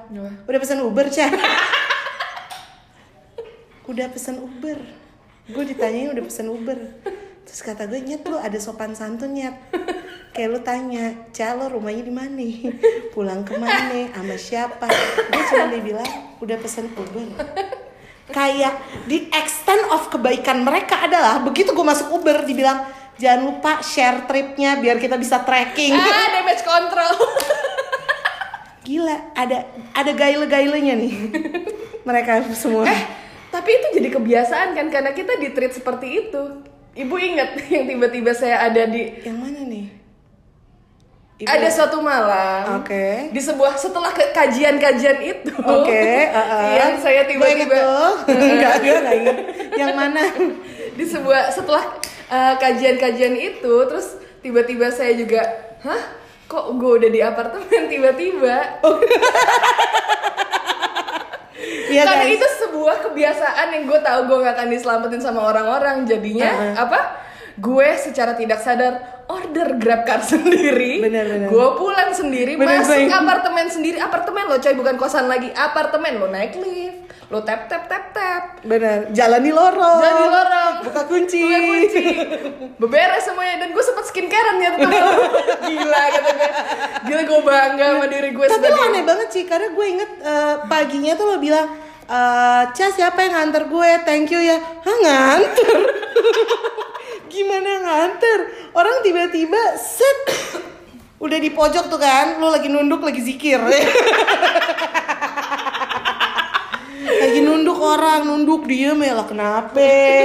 Udah 0.48 0.58
pesan 0.60 0.84
Uber 0.84 1.06
cah? 1.08 1.28
udah 3.90 4.06
pesan 4.08 4.40
Uber. 4.40 4.78
Gue 5.52 5.64
ditanyain 5.68 6.12
udah 6.12 6.24
pesan 6.24 6.48
Uber. 6.48 6.78
Terus 7.42 7.60
kata 7.60 7.90
gue 7.90 8.00
nyet 8.00 8.24
lo 8.24 8.40
ada 8.40 8.56
sopan 8.56 8.96
santun 8.96 9.36
nyet. 9.36 9.56
Kayak 10.32 10.48
lu 10.48 10.60
tanya, 10.64 11.28
Ca 11.36 11.52
lo 11.52 11.68
rumahnya 11.68 12.08
di 12.08 12.14
mana? 12.14 12.48
Pulang 13.12 13.44
ke 13.44 13.52
mana? 13.60 14.08
Sama 14.16 14.36
siapa? 14.40 14.88
Gue 15.28 15.42
cuma 15.52 15.68
dibilang 15.68 16.08
udah 16.40 16.56
pesan 16.56 16.88
Uber 16.96 17.28
kayak 18.32 19.06
di 19.06 19.28
extent 19.30 19.84
of 19.92 20.08
kebaikan 20.08 20.64
mereka 20.64 21.04
adalah 21.04 21.38
begitu 21.44 21.76
gue 21.76 21.86
masuk 21.86 22.16
Uber 22.16 22.42
dibilang 22.48 22.88
jangan 23.20 23.40
lupa 23.44 23.84
share 23.84 24.24
tripnya 24.24 24.80
biar 24.80 24.96
kita 24.98 25.20
bisa 25.20 25.44
tracking 25.44 25.92
Ah 25.92 26.28
damage 26.32 26.64
control. 26.64 27.14
gila 28.88 29.14
ada 29.38 29.68
ada 29.94 30.10
gaile-gailenya 30.10 30.98
nih 30.98 31.14
mereka 32.02 32.42
semua 32.50 32.82
eh 32.90 33.22
tapi 33.52 33.68
itu 33.68 33.86
jadi 34.00 34.08
kebiasaan 34.08 34.72
kan 34.72 34.88
karena 34.88 35.12
kita 35.12 35.36
di 35.36 35.52
treat 35.52 35.76
seperti 35.76 36.24
itu. 36.24 36.42
Ibu 36.92 37.14
ingat 37.20 37.56
yang 37.72 37.84
tiba-tiba 37.84 38.32
saya 38.32 38.64
ada 38.64 38.88
di 38.88 39.12
yang 39.24 39.36
mana 39.36 39.61
Ibu- 41.42 41.50
ada 41.50 41.68
suatu 41.68 41.98
malam 41.98 42.78
Oke. 42.78 43.28
di 43.28 43.40
sebuah 43.40 43.74
setelah 43.74 44.08
kajian-kajian 44.14 45.18
itu 45.20 45.50
oke 45.52 46.02
uh-uh. 46.38 46.70
yang 46.72 46.94
saya 46.96 47.26
tiba-tiba 47.26 47.74
tuh. 47.82 48.14
enggak 48.28 48.72
enggak 48.78 48.96
enggak 48.96 49.14
inget 49.16 49.36
yang 49.74 49.92
mana 49.92 50.22
di 50.92 51.04
sebuah 51.04 51.50
setelah 51.50 51.82
uh, 52.28 52.54
kajian-kajian 52.56 53.34
itu 53.34 53.74
terus 53.84 54.14
tiba-tiba 54.38 54.86
saya 54.88 55.12
juga 55.12 55.42
hah 55.80 56.02
kok 56.44 56.68
gue 56.72 56.90
udah 56.96 57.10
di 57.10 57.20
apartemen 57.20 57.82
tiba-tiba 57.92 58.78
Iya 61.88 62.02
karena 62.02 62.24
guys. 62.24 62.34
itu 62.34 62.46
sebuah 62.58 62.96
kebiasaan 63.02 63.66
yang 63.70 63.84
gue 63.84 64.00
tahu 64.00 64.20
gue 64.24 64.38
gak 64.40 64.54
akan 64.56 64.68
diselamatin 64.68 65.20
sama 65.20 65.40
orang-orang 65.44 66.02
jadinya 66.02 66.48
Uh-uh. 66.48 66.74
apa 66.80 67.00
gue 67.54 67.88
secara 67.96 68.32
tidak 68.32 68.58
sadar 68.58 68.94
order 69.26 69.76
grab 69.76 70.02
car 70.02 70.20
sendiri. 70.32 71.00
Bener, 71.00 71.24
bener. 71.26 71.48
gue 71.48 71.66
pulang 71.74 72.10
sendiri 72.10 72.54
Bener, 72.54 72.80
masuk 72.80 72.96
gue- 72.98 73.12
apartemen 73.12 73.66
sendiri. 73.66 73.96
Apartemen 73.96 74.44
lo 74.46 74.56
coy 74.56 74.72
bukan 74.72 74.94
kosan 74.94 75.26
lagi. 75.26 75.48
Apartemen 75.50 76.16
lo 76.16 76.26
naik 76.26 76.54
lift 76.54 77.00
lo 77.28 77.40
tap 77.40 77.64
tap 77.64 77.88
tap 77.88 78.12
tap. 78.12 78.60
Bener 78.60 79.08
jalan 79.10 79.40
di 79.40 79.48
lorong. 79.48 80.00
Jadi 80.00 80.24
lorong. 80.26 80.72
Buka 80.84 81.02
kunci. 81.06 81.40
Buka 81.40 81.58
kunci. 81.62 82.04
Beberes 82.76 83.24
semuanya. 83.24 83.56
Dan 83.58 83.72
gue 83.72 83.80
sempet 83.80 84.04
skincarean 84.04 84.56
ya 84.58 84.68
tuh 84.70 84.80
gila 85.66 86.02
kata 86.10 86.30
gue. 86.30 86.50
Gila 87.02 87.22
gue 87.22 87.40
bangga 87.42 87.86
sama 87.90 88.06
diri 88.06 88.28
gue 88.30 88.44
Tapi 88.44 88.66
lo 88.66 88.80
aneh 88.82 89.02
banget 89.02 89.28
sih 89.28 89.44
karena 89.44 89.68
gue 89.70 89.86
inget 89.86 90.10
eh, 90.20 90.54
paginya 90.66 91.12
tuh 91.14 91.26
lo 91.26 91.36
bilang 91.38 91.72
eh 92.04 92.62
Ca 92.68 92.86
siapa 92.90 93.16
yang 93.18 93.32
nganter 93.34 93.64
gue? 93.64 93.90
Thank 94.02 94.28
you 94.28 94.40
ya. 94.42 94.60
Hah 94.60 94.96
nganter 94.98 95.76
Gimana 97.32 97.70
nganter? 97.80 98.40
Orang 98.76 99.00
tiba-tiba 99.00 99.80
set! 99.80 100.20
Udah 101.22 101.38
di 101.38 101.54
pojok 101.54 101.86
tuh 101.86 102.02
kan 102.02 102.36
Lo 102.42 102.52
lagi 102.52 102.68
nunduk 102.68 103.00
lagi 103.00 103.24
zikir. 103.24 103.56
Lagi 107.02 107.38
nunduk 107.38 107.78
orang 107.78 108.26
nunduk 108.26 108.66
diem 108.66 108.98
ya 108.98 109.14
lah 109.14 109.26
kenapa 109.26 109.78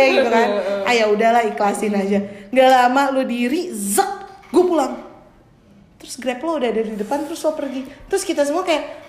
gitu 0.10 0.30
kan? 0.34 0.50
Ah 0.82 0.94
ya 0.94 1.06
udahlah 1.10 1.46
ikhlasin 1.46 1.94
aja. 1.94 2.22
Nggak 2.50 2.70
lama 2.74 3.14
lo 3.14 3.22
diri 3.22 3.70
zek 3.70 4.50
gue 4.50 4.64
pulang. 4.66 4.98
Terus 6.02 6.18
grab 6.18 6.42
lo 6.42 6.58
udah 6.58 6.70
ada 6.70 6.82
di 6.82 6.98
depan 6.98 7.26
terus 7.30 7.46
lo 7.46 7.54
pergi. 7.54 7.86
Terus 8.10 8.26
kita 8.26 8.46
semua 8.46 8.66
kayak 8.66 9.08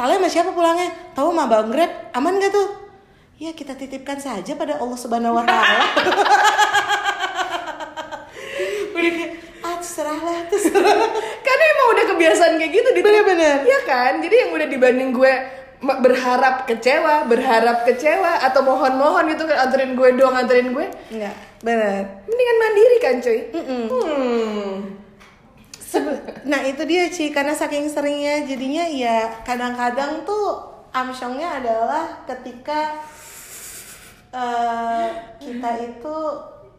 Tale 0.00 0.16
sama 0.16 0.28
siapa 0.32 0.56
pulangnya? 0.56 1.12
Tahu 1.12 1.28
sama 1.28 1.44
bang 1.44 1.68
grab? 1.68 1.92
Aman 2.16 2.40
gak 2.40 2.56
tuh? 2.56 2.68
Ya 3.36 3.52
kita 3.52 3.76
titipkan 3.76 4.16
saja 4.16 4.56
pada 4.56 4.80
Allah 4.80 4.96
subhanahu 4.96 5.36
wa 5.36 5.44
taala 5.44 5.84
udah 9.00 9.12
kayak 9.16 9.32
ah 9.60 9.76
terserah 9.80 10.20
lah 10.20 10.38
terserah. 10.52 10.96
Karena 11.40 11.64
emang 11.76 11.88
udah 11.96 12.04
kebiasaan 12.14 12.52
kayak 12.60 12.72
gitu 12.72 12.88
di 12.96 13.00
Bener-bener. 13.00 13.56
Iya 13.64 13.80
kan? 13.88 14.12
Jadi 14.20 14.34
yang 14.46 14.50
udah 14.56 14.68
dibanding 14.68 15.10
gue 15.16 15.32
berharap 15.80 16.68
kecewa 16.68 17.24
berharap 17.24 17.88
kecewa 17.88 18.44
atau 18.44 18.60
mohon-mohon 18.60 19.32
gitu 19.32 19.48
kan 19.48 19.64
anterin 19.64 19.96
gue 19.96 20.08
doang 20.12 20.36
anterin 20.36 20.76
gue 20.76 20.84
Enggak, 21.08 21.32
bener. 21.64 22.20
mendingan 22.28 22.56
mandiri 22.60 22.96
kan 23.00 23.14
cuy? 23.24 23.38
Hmm. 23.48 25.00
Nah 26.46 26.60
itu 26.68 26.82
dia 26.86 27.08
Ci. 27.10 27.32
Karena 27.34 27.56
saking 27.56 27.88
seringnya 27.90 28.46
jadinya 28.46 28.84
ya 28.86 29.42
kadang-kadang 29.42 30.22
tuh 30.28 30.62
amsyongnya 30.92 31.58
adalah 31.64 32.22
ketika 32.28 33.00
eh, 34.30 35.06
kita 35.42 35.70
itu 35.90 36.16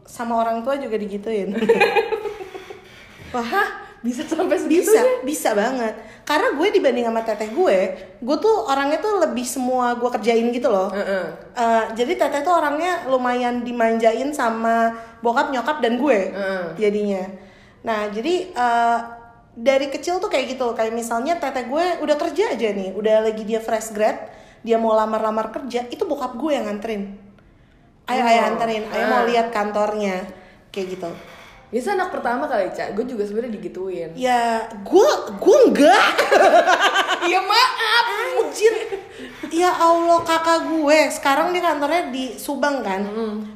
sama 0.06 0.38
orang 0.40 0.60
tua 0.66 0.78
juga 0.78 0.96
digituin. 0.98 1.54
Wah 3.34 3.42
Hah? 3.46 3.68
Bisa 4.02 4.26
sampai 4.26 4.58
bisa 4.58 4.66
segitunya? 4.90 5.22
bisa 5.22 5.54
banget. 5.54 5.94
Karena 6.26 6.58
gue 6.58 6.68
dibanding 6.74 7.06
sama 7.06 7.22
teteh 7.22 7.54
gue 7.54 7.78
gue 8.18 8.36
tuh 8.42 8.56
orangnya 8.66 8.98
tuh 8.98 9.22
lebih 9.22 9.46
semua 9.46 9.94
gue 9.94 10.10
kerjain 10.10 10.50
gitu 10.50 10.66
loh. 10.66 10.90
Heeh. 10.90 11.24
Eh, 11.54 11.84
jadi 11.94 12.18
teteh 12.18 12.42
tuh 12.42 12.50
orangnya 12.50 13.06
lumayan 13.06 13.62
dimanjain 13.62 14.34
sama 14.34 14.90
bokap 15.22 15.54
nyokap 15.54 15.78
dan 15.78 16.02
gue 16.02 16.34
Heeh. 16.34 16.64
jadinya. 16.82 17.22
Nah 17.86 18.10
jadi 18.10 18.34
eh, 18.50 18.98
dari 19.54 19.86
kecil 19.92 20.18
tuh 20.18 20.32
kayak 20.32 20.56
gitu 20.56 20.72
kayak 20.74 20.90
misalnya 20.90 21.38
teteh 21.38 21.68
gue 21.70 21.84
udah 22.02 22.16
kerja 22.16 22.56
aja 22.56 22.68
nih 22.72 22.96
udah 22.96 23.28
lagi 23.28 23.44
dia 23.44 23.60
fresh 23.60 23.92
grad 23.92 24.16
dia 24.64 24.80
mau 24.80 24.96
lamar-lamar 24.96 25.52
kerja 25.52 25.84
itu 25.92 26.02
bokap 26.08 26.40
gue 26.40 26.56
yang 26.56 26.64
nganterin 26.64 27.20
ayo 28.10 28.22
ayo 28.26 28.40
Oh, 28.42 28.48
anterin 28.54 28.82
ayo 28.90 29.04
mau 29.06 29.22
ah. 29.22 29.28
lihat 29.28 29.54
kantornya 29.54 30.26
kayak 30.72 30.98
gitu 30.98 31.10
Itu 31.72 31.88
anak 31.88 32.12
pertama 32.12 32.44
kali, 32.44 32.68
Cak. 32.68 32.92
Gue 32.92 33.08
juga 33.08 33.24
sebenarnya 33.24 33.56
digituin. 33.56 34.12
Ya, 34.12 34.68
gue 34.84 35.10
gue 35.40 35.56
enggak. 35.72 36.04
Iya 37.24 37.40
maaf. 37.48 38.04
Anjir. 38.12 38.76
Ya 39.48 39.72
Allah 39.72 40.20
kakak 40.20 40.68
gue 40.68 40.98
sekarang 41.08 41.56
dia 41.56 41.64
kantornya 41.64 42.12
di 42.12 42.36
Subang 42.36 42.84
kan. 42.84 43.00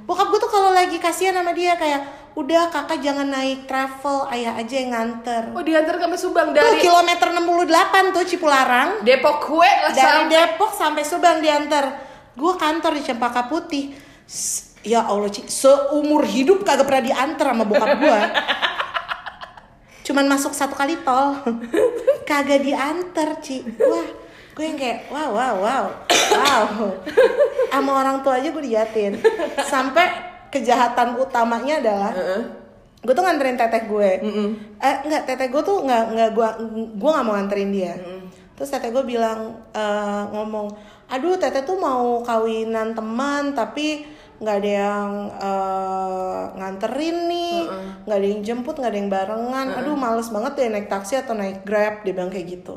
Bokap 0.09 0.33
gue 0.33 0.41
tuh 0.41 0.49
kalau 0.49 0.73
lagi 0.73 0.97
kasihan 0.97 1.37
sama 1.37 1.53
dia 1.53 1.77
kayak 1.77 2.09
udah 2.37 2.73
kakak 2.73 3.05
jangan 3.05 3.29
naik 3.33 3.69
travel, 3.69 4.29
ayah 4.33 4.57
aja 4.65 4.75
yang 4.81 4.97
nganter. 4.97 5.53
Oh 5.53 5.61
diantar 5.61 6.01
ke 6.01 6.17
Subang 6.17 6.53
Tuh 6.53 6.57
dari 6.57 6.81
kilometer 6.81 7.29
68 7.37 8.17
tuh 8.17 8.25
Cipularang. 8.25 9.05
Depok 9.05 9.45
kue 9.45 9.69
lah 9.69 9.93
Dari 9.93 10.01
sampai 10.01 10.33
Depok 10.33 10.73
sampai 10.73 11.03
Subang 11.05 11.45
diantar. 11.45 11.85
Gue 12.33 12.57
kantor 12.57 12.97
di 12.97 13.03
Cempaka 13.05 13.45
Putih. 13.45 14.06
Ya 14.87 15.03
Allah, 15.03 15.31
Ci, 15.31 15.47
seumur 15.51 16.23
hidup 16.27 16.63
kagak 16.63 16.87
pernah 16.87 17.03
diantar 17.03 17.47
sama 17.51 17.65
bokap 17.67 17.91
gue. 17.99 18.21
Cuman 20.07 20.31
masuk 20.31 20.55
satu 20.55 20.79
kali 20.79 20.99
tol. 21.03 21.43
kagak 22.31 22.63
diantar, 22.63 23.43
Ci. 23.43 23.67
Wah, 23.83 24.07
gue 24.55 24.65
yang 24.65 24.79
kayak 24.79 25.11
wow 25.11 25.31
wow 25.35 25.55
wow. 25.59 25.85
Wow. 26.11 26.67
Sama 27.71 27.91
orang 27.99 28.23
tua 28.23 28.39
aja 28.39 28.51
gue 28.51 28.63
dijatin. 28.63 29.19
Sampai 29.67 30.07
kejahatan 30.55 31.19
utamanya 31.19 31.83
adalah 31.83 32.13
gue 33.07 33.15
tuh 33.15 33.23
nganterin 33.23 33.55
teteh 33.55 33.87
gue 33.87 34.11
eh 34.83 34.97
nggak 35.07 35.23
teteh 35.31 35.47
gue 35.53 35.63
tuh 35.63 35.87
nggak 35.87 36.05
nggak 36.17 36.31
gue 36.35 36.49
gue 36.99 37.11
nggak 37.15 37.27
mau 37.27 37.35
nganterin 37.39 37.71
dia 37.71 37.95
terus 38.59 38.73
teteh 38.73 38.91
gue 38.91 39.05
bilang 39.07 39.63
eh, 39.71 40.23
ngomong 40.35 40.75
aduh 41.07 41.39
teteh 41.39 41.63
tuh 41.63 41.79
mau 41.79 42.25
kawinan 42.27 42.99
teman 42.99 43.55
tapi 43.55 44.03
nggak 44.37 44.57
ada 44.61 44.71
yang 44.71 45.11
eh, 45.33 46.43
nganterin 46.61 47.19
nih 47.29 47.57
nggak 48.05 48.19
ada 48.21 48.27
yang 48.29 48.43
jemput 48.45 48.75
nggak 48.77 48.93
ada 48.93 48.99
yang 49.01 49.11
barengan 49.11 49.67
aduh 49.81 49.97
males 49.97 50.29
banget 50.29 50.53
deh 50.61 50.69
naik 50.69 50.89
taksi 50.93 51.21
atau 51.21 51.33
naik 51.33 51.65
grab 51.65 52.05
dia 52.05 52.13
bilang 52.13 52.29
kayak 52.29 52.61
gitu 52.61 52.77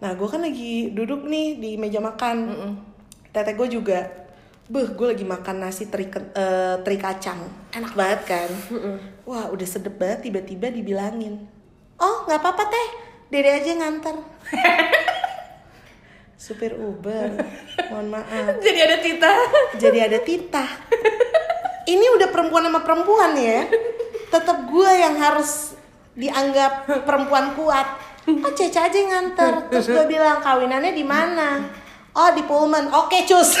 nah 0.00 0.12
gue 0.16 0.28
kan 0.28 0.40
lagi 0.40 0.92
duduk 0.92 1.24
nih 1.24 1.56
di 1.56 1.70
meja 1.80 2.00
makan 2.00 2.36
teteh 3.32 3.56
gue 3.56 3.68
juga 3.68 4.00
Beh, 4.70 4.86
gue 4.94 5.02
lagi 5.02 5.26
makan 5.26 5.66
nasi 5.66 5.90
teri, 5.90 6.06
eh, 6.14 6.78
teri 6.86 6.94
kacang. 6.94 7.42
Enak 7.74 7.90
banget 7.98 8.20
kan? 8.22 8.50
Wah, 9.26 9.50
udah 9.50 9.66
sedep 9.66 9.98
banget 9.98 10.30
tiba-tiba 10.30 10.70
dibilangin. 10.70 11.42
Oh, 11.98 12.22
nggak 12.22 12.38
apa-apa 12.38 12.70
teh. 12.70 12.88
Dede 13.34 13.50
aja 13.50 13.66
yang 13.66 13.82
nganter. 13.82 14.14
Supir 16.40 16.72
Uber. 16.72 17.36
Mohon 17.92 18.16
maaf. 18.16 18.56
jadi 18.64 18.88
ada 18.88 18.96
Tita. 19.04 19.34
Jadi 19.76 19.98
ada 20.00 20.18
titah. 20.24 20.70
Ini 21.84 22.06
udah 22.16 22.32
perempuan 22.32 22.64
sama 22.64 22.80
perempuan 22.80 23.36
ya. 23.36 23.68
Tetap 24.32 24.72
gue 24.72 24.88
yang 24.88 25.20
harus 25.20 25.76
dianggap 26.16 27.04
perempuan 27.04 27.52
kuat. 27.52 27.84
Oh, 28.24 28.52
Ceca 28.56 28.88
aja 28.88 28.96
yang 28.96 29.12
nganter. 29.12 29.68
Terus 29.68 29.86
gue 29.92 30.04
bilang 30.08 30.40
kawinannya 30.40 30.96
di 30.96 31.04
mana? 31.04 31.60
Oh, 32.16 32.32
di 32.32 32.40
Pullman. 32.48 32.88
Oke, 32.88 33.28
cus. 33.28 33.60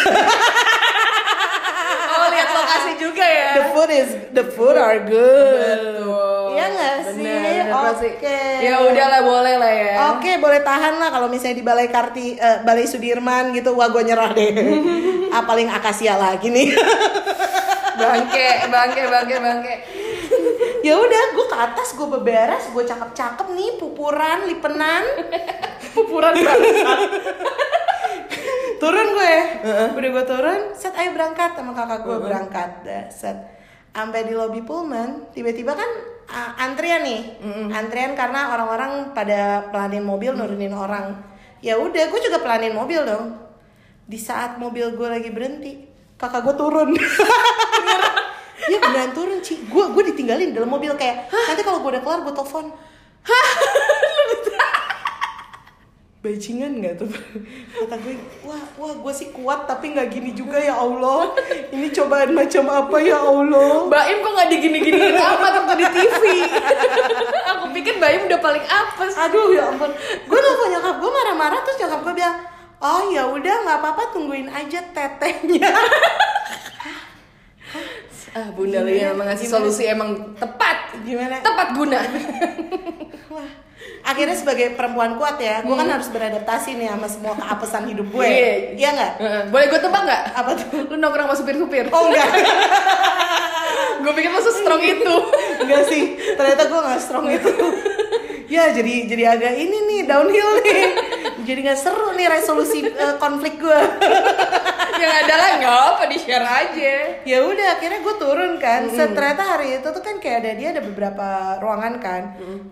Oh 2.10 2.28
lihat 2.28 2.52
lokasi 2.52 2.92
juga 3.00 3.24
ya. 3.24 3.50
the 3.56 3.64
food 3.72 3.90
is 3.90 4.10
the 4.36 4.44
food 4.52 4.76
are 4.76 5.00
good. 5.08 5.78
Betul. 5.80 6.52
Iya 6.52 6.64
nggak 6.68 6.94
sih? 7.16 7.24
Bener, 7.24 7.49
Oke. 7.88 8.40
Ya 8.60 8.76
udahlah 8.84 9.20
boleh 9.24 9.54
lah 9.56 9.72
ya. 9.72 9.94
Oke, 10.16 10.36
boleh 10.36 10.60
tahan 10.60 11.00
lah 11.00 11.08
kalau 11.08 11.32
misalnya 11.32 11.56
di 11.56 11.64
Balai 11.64 11.88
Karti, 11.88 12.36
eh, 12.36 12.58
Balai 12.60 12.84
Sudirman 12.84 13.56
gitu, 13.56 13.72
wah 13.72 13.88
gue 13.88 14.02
nyerah 14.04 14.30
deh. 14.36 14.50
ah 15.34 15.42
paling 15.48 15.68
akasia 15.70 16.20
lagi 16.20 16.52
nih. 16.52 16.68
Bangke, 18.00 18.48
bangke, 18.72 19.02
bangke, 19.12 19.36
bangke. 19.36 19.74
ya 20.80 20.96
udah, 20.96 21.24
gue 21.36 21.46
ke 21.52 21.56
atas, 21.58 21.92
gue 21.92 22.08
beberes, 22.08 22.72
gue 22.72 22.80
cakep-cakep 22.80 23.46
nih, 23.52 23.76
pupuran, 23.76 24.48
lipenan, 24.48 25.04
Pupuran 25.94 26.32
turun 28.80 29.08
gue. 29.12 29.36
Udah 29.92 30.10
gue 30.16 30.24
turun, 30.24 30.60
set 30.72 30.96
ayo 30.96 31.12
berangkat 31.12 31.52
sama 31.60 31.76
kakak 31.76 32.00
gue 32.08 32.16
berangkat, 32.24 32.70
dah, 32.88 33.04
set. 33.12 33.36
Sampai 33.92 34.24
di 34.24 34.32
lobi 34.32 34.64
Pullman, 34.64 35.28
tiba-tiba 35.34 35.76
kan 35.76 35.90
ah, 36.30 36.56
antrian 36.62 37.02
nih, 37.02 37.20
antrian 37.74 38.14
karena 38.14 38.54
orang-orang 38.54 39.12
pada 39.12 39.70
pelanin 39.74 40.06
mobil 40.06 40.32
nurunin 40.32 40.72
orang. 40.72 41.18
Ya 41.60 41.76
udah, 41.76 42.08
gue 42.08 42.20
juga 42.22 42.40
pelanin 42.40 42.72
mobil 42.72 43.02
dong. 43.04 43.36
Di 44.08 44.16
saat 44.16 44.56
mobil 44.56 44.96
gue 44.96 45.08
lagi 45.10 45.30
berhenti, 45.30 45.84
kakak 46.16 46.46
gue 46.46 46.54
turun. 46.56 46.90
Iya 48.60 48.76
beneran 48.76 49.10
turun 49.16 49.40
Ci. 49.42 49.66
Gue 49.66 49.88
gue 49.90 50.14
ditinggalin 50.14 50.52
dalam 50.52 50.70
mobil 50.70 50.92
kayak 50.94 51.32
Nanti 51.32 51.64
kalau 51.64 51.82
gue 51.82 51.90
udah 51.96 52.02
kelar 52.04 52.20
gue 52.22 52.34
telepon 52.36 52.70
Bajingan 56.20 56.84
gak 56.84 57.00
tuh? 57.00 57.08
Kata 57.80 57.96
gue, 57.96 58.12
wah, 58.44 58.60
wah 58.76 58.92
gue 58.92 59.12
sih 59.16 59.32
kuat 59.32 59.64
tapi 59.64 59.96
nggak 59.96 60.12
gini 60.12 60.36
juga 60.36 60.60
ya 60.60 60.76
Allah 60.76 61.32
Ini 61.72 61.88
cobaan 61.96 62.36
macam 62.36 62.68
apa 62.68 62.96
ya 63.00 63.24
Allah 63.24 63.88
Mbak 63.88 64.04
Im 64.04 64.18
kok 64.20 64.32
nggak 64.36 64.50
digini-giniin 64.52 65.16
amat 65.16 65.52
waktu 65.64 65.74
di 65.80 65.86
TV? 65.88 66.22
Aku 67.56 67.72
pikir 67.72 67.96
Mbak 67.96 68.10
Im 68.12 68.22
udah 68.28 68.40
paling 68.44 68.64
apes. 68.68 69.16
Aduh 69.16 69.48
ya 69.56 69.72
ampun 69.72 69.88
Gue 70.28 70.38
nelfon 70.44 70.68
nyokap 70.68 70.96
gue 71.00 71.10
marah-marah 71.10 71.60
terus 71.64 71.78
nyokap 71.80 72.00
gue 72.04 72.14
bilang 72.20 72.36
Oh 72.80 73.08
ya 73.08 73.24
udah 73.24 73.54
nggak 73.64 73.78
apa-apa 73.80 74.12
tungguin 74.12 74.48
aja 74.52 74.80
tetehnya 74.92 75.72
Ah, 78.30 78.48
Bunda? 78.54 78.86
Lia 78.86 79.10
emang 79.10 79.26
ngasih 79.26 79.50
Gimana? 79.50 79.58
solusi 79.66 79.82
emang 79.90 80.10
tepat. 80.38 80.94
Gimana? 81.02 81.42
Tepat 81.42 81.68
guna. 81.74 81.98
Wah, 83.34 83.50
akhirnya 84.06 84.36
sebagai 84.38 84.78
perempuan 84.78 85.18
kuat 85.18 85.42
ya, 85.42 85.62
gue 85.66 85.74
kan 85.74 85.86
harus 85.86 86.06
beradaptasi 86.14 86.78
nih 86.78 86.94
sama 86.94 87.06
semua 87.10 87.34
keapesan 87.34 87.90
hidup 87.90 88.06
gue. 88.10 88.26
Iya. 88.26 88.52
Iya 88.78 88.88
nggak? 88.94 89.12
Boleh 89.50 89.66
gue 89.66 89.80
tebak 89.82 90.02
nggak? 90.06 90.22
Apa 90.34 90.50
tuh? 90.54 90.66
Lu 90.90 90.94
nongkrong 90.98 91.26
sama 91.30 91.36
supir-supir. 91.38 91.90
Oh 91.90 92.06
enggak, 92.10 92.30
gue 94.02 94.12
pikir 94.14 94.30
lu 94.30 94.40
strong 94.50 94.82
itu. 94.82 95.14
enggak 95.66 95.82
sih. 95.90 96.02
Ternyata 96.38 96.62
gue 96.70 96.80
nggak 96.86 97.00
strong 97.02 97.26
itu. 97.30 97.52
Ya 98.50 98.66
jadi 98.74 99.06
jadi 99.06 99.24
agak 99.38 99.54
ini 99.58 99.78
nih 99.90 100.00
downhill 100.10 100.50
nih. 100.62 100.82
Jadi 101.46 101.58
nggak 101.66 101.78
seru 101.78 102.14
nih 102.14 102.26
resolusi 102.30 102.82
eh, 102.82 103.14
konflik 103.18 103.58
gue. 103.58 103.80
Yang 105.00 105.14
ada 105.18 105.34
lah 105.34 105.50
nggak 105.56 105.78
apa 105.88 106.02
di 106.04 106.16
share 106.16 106.44
aja. 106.44 106.94
ya 107.22 107.38
udah 107.42 107.66
akhirnya 107.72 107.98
gue 107.98 108.14
turun 108.16 108.52
kan. 108.56 108.80
Set, 108.86 109.10
ternyata 109.10 109.42
hari 109.46 109.66
itu 109.74 109.88
tuh 109.88 110.00
kan 110.00 110.16
kayak 110.16 110.36
ada 110.38 110.50
dia 110.52 110.68
ada 110.70 110.82
beberapa 110.82 111.26
ruangan 111.58 111.94
kan. 111.98 112.22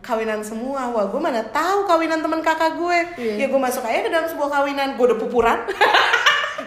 Kawinan 0.01 0.41
semua. 0.41 0.89
Wah 0.89 1.07
gue 1.07 1.19
mana 1.19 1.41
tahu 1.45 1.85
kawinan 1.85 2.19
teman 2.19 2.41
kakak 2.41 2.75
gue. 2.75 2.99
Iya. 3.17 3.35
Ya 3.35 3.47
gue 3.47 3.61
masuk 3.61 3.83
aja 3.83 4.01
ke 4.01 4.09
dalam 4.09 4.27
sebuah 4.27 4.49
kawinan. 4.53 4.95
Gue 4.95 5.05
udah 5.07 5.19
pupuran. 5.19 5.59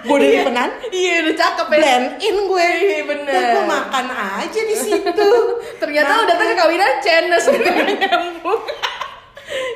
gue 0.01 0.09
udah 0.11 0.29
lipenan. 0.33 0.69
Iya 0.89 1.13
udah 1.21 1.35
cakep 1.37 1.67
ya. 1.67 1.71
blend 1.71 2.07
in 2.19 2.37
gue 2.43 2.67
Iya, 2.81 3.01
bener. 3.05 3.29
dan 3.29 3.43
gue 3.53 3.63
makan 3.69 4.05
aja 4.09 4.61
di 4.63 4.75
situ 4.83 5.29
Ternyata 5.77 6.09
lu 6.11 6.17
Makan. 6.17 6.29
datang 6.31 6.47
ke 6.47 6.55
kawinan 6.57 6.91
Cenes 6.99 7.45
nyambung. 8.01 8.61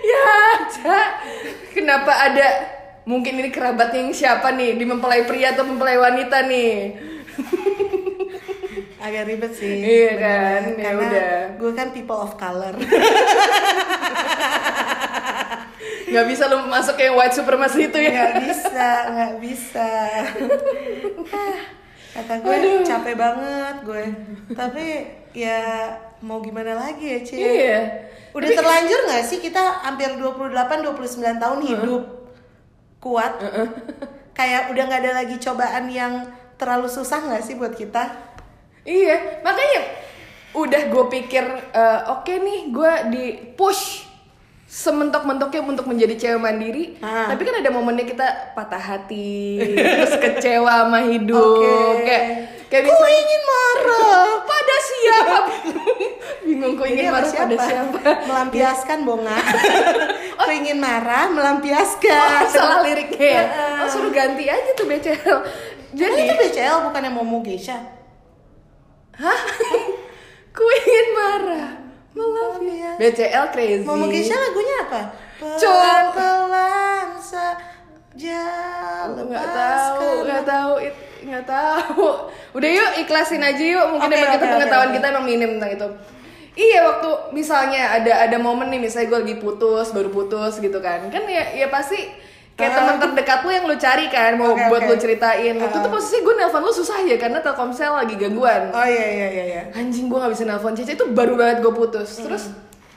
ya, 0.01 0.25
Cak. 0.65 1.09
Kenapa 1.71 2.11
ada 2.25 2.47
mungkin 3.05 3.33
ini 3.35 3.49
kerabatnya 3.49 4.01
yang 4.01 4.11
siapa 4.11 4.51
nih? 4.51 4.73
Di 4.73 4.83
mempelai 4.83 5.23
pria 5.23 5.53
atau 5.53 5.63
mempelai 5.63 5.95
wanita 5.95 6.43
nih? 6.43 6.73
agak 8.97 9.29
ribet 9.29 9.53
sih 9.53 9.69
Iya 9.77 10.11
kan, 10.17 10.61
ya 10.73 10.89
karena 10.89 11.05
udah. 11.05 11.33
gue 11.55 11.71
kan 11.71 11.87
people 11.91 12.17
of 12.17 12.33
color. 12.35 12.73
Nggak 16.05 16.25
bisa 16.25 16.43
lu 16.47 16.65
masuk 16.65 16.95
kayak 16.95 17.13
white 17.13 17.35
supremacy 17.35 17.85
itu 17.85 17.97
ya. 17.99 18.09
nggak 18.09 18.33
bisa 18.41 18.87
nggak 19.11 19.33
bisa. 19.37 19.89
Ah, 21.27 21.57
kata 22.15 22.33
gue 22.39 22.55
capek 22.81 23.13
banget 23.13 23.75
gue 23.83 24.05
tapi 24.53 24.85
ya 25.35 25.91
mau 26.19 26.39
gimana 26.39 26.73
lagi 26.73 27.05
ya 27.05 27.19
Cie 27.21 27.37
Iya. 27.37 27.79
udah 28.31 28.49
terlanjur 28.49 28.99
nggak 29.03 29.21
sih 29.21 29.37
kita 29.37 29.59
hampir 29.83 30.15
28 30.15 30.49
29 30.55 30.95
tahun 31.35 31.59
hidup 31.61 32.03
kuat 33.05 33.37
kayak 34.37 34.73
udah 34.73 34.83
nggak 34.89 35.01
ada 35.05 35.13
lagi 35.21 35.37
cobaan 35.37 35.85
yang 35.93 36.25
terlalu 36.57 36.89
susah 36.89 37.21
nggak 37.21 37.45
sih 37.45 37.53
buat 37.53 37.77
kita 37.77 38.33
Iya, 38.85 39.41
makanya 39.41 39.81
udah 40.53 40.81
gue 40.93 41.05
pikir 41.09 41.41
eh, 41.73 42.01
oke 42.05 42.29
nih 42.29 42.69
gue 42.69 42.91
di 43.09 43.25
push 43.57 44.05
sementok-mentoknya 44.65 45.61
untuk 45.65 45.89
menjadi 45.89 46.13
cewek 46.13 46.41
mandiri. 46.41 46.97
Ah. 47.01 47.33
Tapi 47.33 47.41
kan 47.49 47.65
ada 47.65 47.69
momennya 47.73 48.05
kita 48.05 48.53
patah 48.53 48.81
hati, 48.81 49.57
terus 49.77 50.13
kecewa 50.21 50.85
sama 50.85 51.05
hidup, 51.05 51.61
Oke. 51.61 52.01
kayak 52.05 52.23
kayak 52.75 52.83
Ku 52.83 52.91
misalnya 52.91 53.19
ingin 53.23 53.41
marah 53.47 54.27
pada 54.43 54.75
siapa? 54.83 55.37
Bingung 56.45 56.75
Ini 56.75 56.91
ingin 56.91 57.05
marah 57.07 57.31
pada 57.31 57.55
siapa? 57.63 57.99
Melampiaskan 58.27 58.97
bonga. 59.07 59.37
Ku 60.43 60.49
ingin 60.51 60.77
marah, 60.83 61.31
Oh, 61.31 61.33
melampiaskan. 61.39 62.51
salah 62.51 62.83
liriknya 62.83 63.27
ya? 63.31 63.43
Oh 63.79 63.87
suruh 63.87 64.11
ganti 64.11 64.51
aja 64.51 64.71
tuh 64.75 64.83
BCL. 64.83 65.39
Jadi 65.95 66.19
itu 66.27 66.33
BCL 66.35 66.91
bukan 66.91 67.01
yang 67.07 67.15
mau 67.15 67.39
Geisha. 67.39 67.79
Hah? 69.15 69.39
Ku 70.55 70.63
ingin 70.63 71.07
marah 71.15 71.85
you 72.15 72.95
BCL 72.99 73.51
crazy 73.51 73.83
Momo 73.83 74.07
Keisha 74.07 74.35
lagunya 74.39 74.75
apa? 74.87 75.01
Cuk. 75.59 75.67
Pelan-pelan 75.67 77.07
saja 77.19 78.47
nggak 79.11 79.47
tahu 79.51 80.23
nggak 80.23 80.43
tahu 80.47 80.73
nggak 81.27 81.43
tahu 81.43 82.07
udah 82.55 82.69
yuk 82.71 82.91
ikhlasin 82.97 83.41
aja 83.41 83.59
yuk 83.59 83.85
mungkin 83.91 84.07
Oke, 84.07 84.15
emang 84.15 84.31
kita 84.31 84.41
oke, 84.41 84.53
pengetahuan 84.55 84.87
oke, 84.87 84.95
kita 84.95 85.05
emang 85.09 85.25
minim 85.25 85.49
tentang 85.59 85.71
itu 85.71 85.87
iya 86.55 86.79
waktu 86.85 87.09
misalnya 87.31 87.81
ada 87.93 88.11
ada 88.21 88.37
momen 88.37 88.67
nih 88.69 88.79
misalnya 88.79 89.07
gue 89.09 89.19
lagi 89.21 89.35
putus 89.37 89.91
baru 89.91 90.07
putus 90.07 90.57
gitu 90.57 90.79
kan 90.79 91.03
kan 91.05 91.27
ya 91.27 91.51
ya 91.53 91.67
pasti 91.67 91.99
kayak 92.55 92.71
Ah. 92.71 92.75
teman 92.79 92.95
terdekat 92.97 93.43
lu 93.43 93.51
yang 93.51 93.65
lu 93.65 93.75
cari 93.75 94.07
kan 94.07 94.31
mau 94.33 94.55
Oke, 94.55 94.63
buat 94.65 94.81
oke. 94.81 94.89
lu 94.89 94.95
ceritain 94.97 95.51
Ah. 95.53 95.67
itu 95.67 95.77
posisi 95.85 96.23
gue 96.23 96.33
nelpon 96.33 96.63
lu 96.63 96.71
susah 96.71 97.03
ya 97.03 97.19
karena 97.19 97.39
telkomsel 97.39 97.91
lagi 97.93 98.15
gangguan 98.15 98.71
Oh 98.71 98.87
iya 98.87 99.05
iya 99.11 99.27
iya 99.29 99.43
iya. 99.45 99.61
anjing 99.75 100.07
gue 100.07 100.15
nggak 100.15 100.31
bisa 100.31 100.43
nelpon 100.45 100.71
Cece 100.71 100.95
itu 100.95 101.05
baru 101.11 101.35
banget 101.35 101.59
gue 101.59 101.73
putus 101.73 102.15
Hmm. 102.15 102.23
terus 102.25 102.43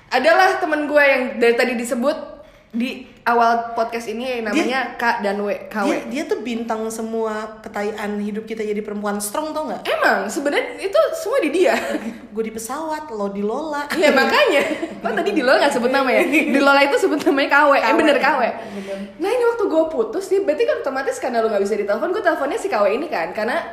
adalah 0.08 0.56
temen 0.56 0.86
gue 0.86 1.02
yang 1.02 1.22
dari 1.36 1.52
tadi 1.52 1.74
disebut 1.74 2.37
di 2.68 3.08
awal 3.24 3.72
podcast 3.72 4.12
ini 4.12 4.44
namanya 4.44 4.92
K 5.00 5.24
dan 5.24 5.40
W 5.40 5.48
KW 5.72 5.88
Dia, 5.88 5.98
dia 6.04 6.22
tuh 6.28 6.44
bintang 6.44 6.84
semua 6.92 7.64
ketayaan 7.64 8.20
hidup 8.20 8.44
kita 8.44 8.60
jadi 8.60 8.84
perempuan 8.84 9.16
strong 9.24 9.56
tau 9.56 9.72
nggak? 9.72 9.88
Emang 9.88 10.28
sebenarnya 10.28 10.76
itu 10.76 10.98
semua 11.16 11.38
di 11.40 11.48
dia. 11.48 11.72
Gue 12.36 12.44
di 12.44 12.52
pesawat, 12.52 13.08
lo 13.08 13.32
di 13.32 13.40
Lola. 13.40 13.88
Iya 13.88 14.12
makanya. 14.20 14.62
Kan 15.00 15.16
tadi 15.16 15.32
di 15.32 15.40
Lola 15.40 15.64
nggak 15.64 15.74
sebut 15.80 15.88
nama 15.88 16.12
ya. 16.12 16.22
Di 16.54 16.60
Lola 16.60 16.80
itu 16.84 16.96
sebut 17.00 17.20
namanya 17.24 17.48
KW. 17.56 17.72
Eh 17.72 17.82
KW. 17.88 17.96
bener 17.96 18.16
KW. 18.20 18.42
Bener. 18.76 18.98
Nah 19.16 19.28
ini 19.32 19.44
waktu 19.48 19.64
gue 19.64 19.84
putus 19.88 20.24
nih, 20.28 20.40
berarti 20.44 20.62
kan 20.68 20.76
otomatis 20.84 21.16
karena 21.16 21.40
lu 21.40 21.48
nggak 21.48 21.64
bisa 21.64 21.74
ditelepon, 21.74 22.08
gue 22.12 22.22
teleponnya 22.22 22.58
si 22.60 22.68
KW 22.68 22.84
ini 22.92 23.08
kan, 23.08 23.32
karena 23.32 23.64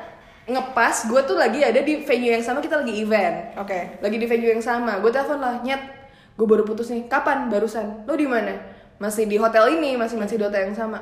ngepas 0.48 1.10
gue 1.12 1.22
tuh 1.26 1.36
lagi 1.36 1.60
ada 1.66 1.84
di 1.84 2.06
venue 2.06 2.32
yang 2.32 2.46
sama 2.46 2.64
kita 2.64 2.80
lagi 2.80 2.96
event. 2.96 3.60
Oke. 3.60 4.00
Lagi 4.00 4.16
di 4.16 4.26
venue 4.26 4.56
yang 4.56 4.64
sama, 4.64 5.04
gue 5.04 5.12
telepon 5.12 5.42
lah, 5.42 5.60
nyet, 5.62 5.82
gue 6.40 6.48
baru 6.48 6.64
putus 6.64 6.90
nih. 6.90 7.12
Kapan? 7.12 7.52
Barusan. 7.52 8.08
Lo 8.08 8.16
di 8.16 8.26
mana? 8.26 8.75
Masih 8.96 9.26
di 9.26 9.36
hotel 9.36 9.76
ini, 9.76 9.96
masih 9.96 10.16
masih 10.16 10.36
di 10.36 10.44
hotel 10.44 10.66
yang 10.66 10.76
sama. 10.76 11.00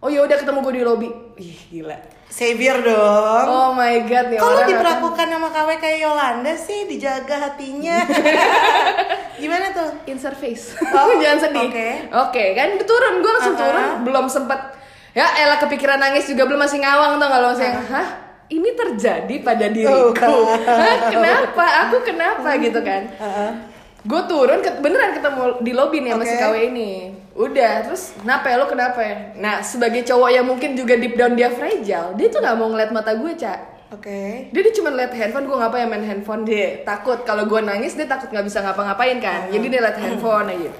Oh 0.00 0.08
ya 0.08 0.24
udah 0.24 0.36
ketemu 0.36 0.58
gue 0.60 0.74
di 0.74 0.82
lobby. 0.82 1.08
Ih 1.36 1.60
gila. 1.68 1.96
Savior 2.26 2.78
dong. 2.80 3.44
Oh 3.44 3.70
my 3.74 4.06
god 4.06 4.30
nih 4.30 4.38
Kalau 4.38 4.62
diperlakukan 4.62 5.26
sama 5.26 5.48
KW 5.50 5.68
kayak 5.76 5.98
Yolanda 6.00 6.54
sih 6.54 6.86
dijaga 6.86 7.36
hatinya. 7.42 8.00
Gimana 9.40 9.72
tuh? 9.72 9.88
insert 10.04 10.36
face 10.36 10.76
Oh, 10.84 11.16
jangan 11.22 11.38
sedih 11.40 11.64
oke. 11.64 11.88
oke 12.12 12.44
kan 12.52 12.76
udah 12.76 12.86
turun 12.86 13.14
gue 13.18 13.32
langsung 13.32 13.56
Uh-uh. 13.56 13.64
turun 13.66 13.86
belum 14.04 14.24
sempet 14.28 14.60
ya 15.10 15.26
elah 15.40 15.56
kepikiran 15.56 15.96
nangis 15.96 16.28
juga 16.28 16.44
belum 16.44 16.60
masih 16.60 16.78
ngawang 16.78 17.16
tau 17.16 17.26
gak 17.26 17.40
lo 17.40 17.48
masih 17.50 17.66
yang 17.66 17.80
hah 17.88 18.08
ini 18.46 18.68
terjadi 18.76 19.34
pada 19.40 19.66
diriku 19.66 20.12
Uh. 20.12 20.44
Hah, 20.80 20.96
kenapa 21.08 21.64
aku 21.88 21.96
kenapa 22.04 22.52
gitu 22.58 22.80
kan 22.80 23.08
Heeh. 23.10 23.50
Gue 24.00 24.22
turun 24.24 24.58
ke- 24.60 24.80
beneran 24.80 25.12
ketemu 25.12 25.42
di 25.60 25.72
lobby 25.72 25.98
nih 26.00 26.10
sama 26.16 26.24
si 26.24 26.34
Oke. 26.34 26.42
KW 26.42 26.54
ini. 26.72 26.90
Udah 27.30 27.72
terus 27.84 28.12
kenapa 28.16 28.46
ya 28.48 28.56
lo 28.56 28.66
kenapa 28.66 29.00
ya? 29.00 29.16
Nah 29.36 29.60
sebagai 29.60 30.04
cowok 30.04 30.30
yang 30.32 30.46
mungkin 30.46 30.72
juga 30.72 30.96
deep 30.96 31.14
down 31.14 31.36
dia 31.36 31.48
fragile 31.48 32.16
dia 32.16 32.26
tuh 32.28 32.40
nggak 32.40 32.56
mau 32.56 32.68
ngeliat 32.68 32.90
mata 32.90 33.12
gue 33.14 33.32
cak 33.32 33.58
Oke. 33.90 34.48
dia, 34.54 34.60
dia 34.62 34.74
cuma 34.74 34.94
liat 34.94 35.10
handphone 35.10 35.50
gue 35.50 35.56
ngapain 35.56 35.86
main 35.86 36.04
handphone? 36.06 36.46
Dia 36.46 36.86
takut. 36.86 37.26
Kalau 37.26 37.44
gue 37.44 37.60
nangis 37.60 37.98
dia 37.98 38.06
takut 38.06 38.30
nggak 38.30 38.46
bisa 38.46 38.62
ngapa-ngapain 38.62 39.18
kan. 39.18 39.50
Jadi 39.50 39.66
dia 39.66 39.80
liat 39.82 39.98
handphone 39.98 40.46
aja. 40.46 40.70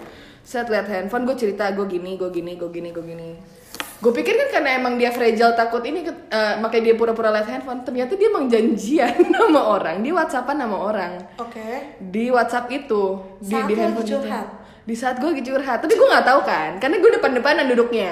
Saat 0.46 0.70
liat 0.70 0.86
handphone 0.86 1.26
gue 1.26 1.36
cerita 1.36 1.68
gue 1.70 1.86
gini 1.86 2.14
gue 2.14 2.30
gini 2.30 2.54
gue 2.54 2.70
gini 2.70 2.88
gue 2.90 3.04
gini 3.04 3.28
gue 4.00 4.12
pikir 4.16 4.32
kan 4.32 4.48
karena 4.50 4.70
emang 4.80 4.96
dia 4.96 5.12
fragile 5.12 5.52
takut 5.52 5.84
ini 5.84 6.08
eh, 6.08 6.54
makanya 6.56 6.84
dia 6.88 6.96
pura-pura 6.96 7.28
liat 7.30 7.44
handphone 7.44 7.84
ternyata 7.84 8.16
dia 8.16 8.32
emang 8.32 8.48
janjian 8.48 9.12
sama 9.36 9.60
orang. 9.76 10.00
Di 10.00 10.10
whatsappan 10.10 10.56
sama 10.56 10.76
orang. 10.80 11.12
Oke. 11.36 12.00
di 12.00 12.32
WhatsApp 12.32 12.72
itu 12.72 13.02
di, 13.38 13.52
Saat 13.52 13.68
di 13.68 13.74
handphone 13.76 14.00
lagi 14.00 14.08
itu. 14.08 14.16
curhat? 14.16 14.46
di 14.80 14.96
saat 14.96 15.20
gue 15.20 15.28
lagi 15.28 15.44
curhat. 15.44 15.78
Tapi 15.84 15.92
gue 15.92 16.08
nggak 16.08 16.26
tahu 16.26 16.40
kan 16.42 16.70
karena 16.80 16.96
gue 16.98 17.10
depan-depanan 17.20 17.64
duduknya. 17.68 18.10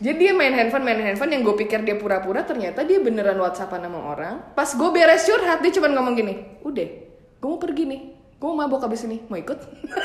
Jadi 0.00 0.16
dia 0.16 0.32
main 0.34 0.50
handphone 0.50 0.82
main 0.82 0.98
handphone 0.98 1.30
yang 1.30 1.44
gue 1.44 1.54
pikir 1.54 1.84
dia 1.84 1.94
pura-pura 1.94 2.42
ternyata 2.42 2.82
dia 2.82 2.98
beneran 2.98 3.36
whatsappan 3.36 3.84
sama 3.84 4.00
orang. 4.00 4.34
Pas 4.56 4.72
gue 4.72 4.88
beres 4.90 5.22
curhat 5.22 5.60
dia 5.60 5.70
cuma 5.70 5.92
ngomong 5.92 6.16
gini 6.16 6.34
udah 6.64 6.88
gue 7.38 7.48
mau 7.52 7.60
pergi 7.60 7.84
nih 7.84 8.00
gue 8.44 8.52
mau 8.52 8.68
mabok 8.68 8.84
abis 8.92 9.08
ini. 9.08 9.24
Mau 9.32 9.40
ikut? 9.40 9.56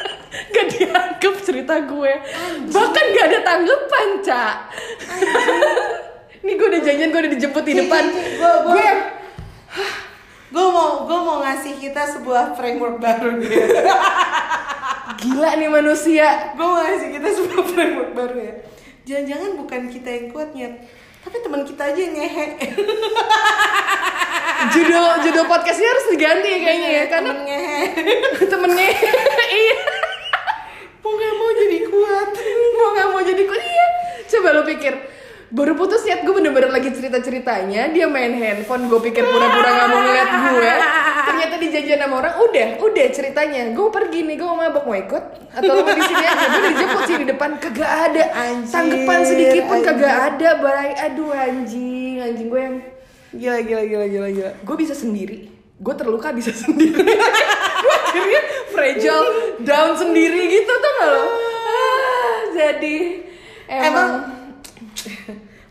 Gak 0.55 0.65
dianggap 0.71 1.35
cerita 1.43 1.75
gue. 1.83 2.11
Bahkan 2.71 3.05
gak 3.11 3.25
ada 3.27 3.39
tanggapan 3.43 4.07
cak. 4.23 4.55
Ini 6.47 6.55
gue 6.55 6.67
udah 6.71 6.79
janjian 6.79 7.11
gue 7.11 7.19
udah 7.19 7.33
dijemput 7.35 7.63
di 7.67 7.73
depan. 7.83 8.07
gue 8.39 8.89
Gue 10.55 10.67
mau 10.71 11.03
gue 11.03 11.19
mau 11.19 11.43
ngasih 11.43 11.83
kita 11.83 12.15
sebuah 12.15 12.55
framework 12.55 13.03
baru 13.03 13.43
nih. 13.43 13.51
gila 15.19 15.59
nih 15.59 15.67
manusia. 15.67 16.55
Gue 16.55 16.63
mau 16.63 16.79
ngasih 16.79 17.11
kita 17.11 17.27
sebuah 17.43 17.63
framework 17.75 18.11
baru 18.15 18.37
ya. 18.39 18.53
Jangan-jangan 19.03 19.51
bukan 19.59 19.81
kita 19.91 20.09
yang 20.15 20.25
kuat 20.31 20.49
nyet, 20.55 20.73
tapi 21.27 21.43
teman 21.43 21.67
kita 21.67 21.91
aja 21.91 21.99
yang 21.99 22.15
ngehe. 22.15 22.47
Judul 24.67 25.05
judul 25.23 25.45
podcastnya 25.47 25.87
harus 25.87 26.05
diganti 26.11 26.47
ya 26.51 26.59
kayaknya 26.59 26.89
ya 26.89 27.03
karena 27.07 27.31
temen 27.31 27.43
ngehe. 27.47 27.81
temennya. 28.51 28.89
Iya. 29.59 29.77
Mau 30.99 31.13
gak 31.15 31.33
mau 31.39 31.49
jadi 31.55 31.77
kuat. 31.89 32.29
mau 32.77 32.87
nggak 32.93 33.07
mau 33.09 33.21
jadi 33.23 33.43
kuat. 33.47 33.61
Iya. 33.63 33.87
Coba 34.29 34.47
lo 34.53 34.63
pikir. 34.67 34.93
Baru 35.49 35.73
putus 35.73 36.05
niat 36.05 36.21
gue 36.21 36.29
bener-bener 36.29 36.69
lagi 36.69 36.93
cerita 36.93 37.17
ceritanya 37.25 37.89
dia 37.89 38.05
main 38.05 38.29
handphone 38.37 38.85
gue 38.85 39.01
pikir 39.01 39.25
pura-pura 39.25 39.69
nggak 39.73 39.87
mau 39.89 39.99
ngeliat 40.05 40.29
gue. 40.29 40.71
Ternyata 41.25 41.55
dijanjian 41.57 41.99
sama 42.05 42.15
orang 42.21 42.35
udah 42.37 42.67
udah 42.85 43.07
ceritanya. 43.09 43.61
Gue 43.73 43.89
pergi 43.89 44.19
nih 44.29 44.35
gue 44.37 44.45
mau 44.45 44.59
mabok 44.61 44.85
mau 44.85 44.93
ikut? 44.93 45.23
Atau 45.57 45.71
lo 45.73 45.81
mau 45.81 45.95
di 45.97 46.05
sini 46.05 46.21
aja? 46.21 46.45
Gue 46.53 46.61
dijemput 46.69 47.01
sih 47.09 47.17
di 47.17 47.25
depan 47.25 47.49
kagak 47.57 47.91
ada. 48.11 48.23
Anjir, 48.37 48.69
tanggapan 48.69 49.19
sedikit 49.25 49.63
pun 49.65 49.79
kagak 49.81 50.15
ada 50.29 50.49
barai 50.61 50.91
aduh 51.09 51.33
anjing. 51.33 52.21
Anjing 52.21 52.47
gue 52.53 52.61
yang 52.61 52.77
Gila 53.29 53.61
gila 53.61 53.83
gila 53.85 54.05
gila 54.09 54.27
gila. 54.33 54.51
gue 54.65 54.75
bisa 54.79 54.97
sendiri 54.97 55.59
gue 55.79 55.93
terluka 55.95 56.35
bisa 56.35 56.51
sendiri 56.63 56.99
gue 57.79 57.95
akhirnya 58.11 58.41
fragile 58.75 59.29
down 59.63 59.95
sendiri 59.95 60.51
gitu 60.51 60.67
tuh 60.67 60.91
gak 60.99 61.07
lo 61.07 61.23
ah, 61.23 62.37
jadi 62.51 62.97
emang, 63.69 63.87
Emang 63.87 64.11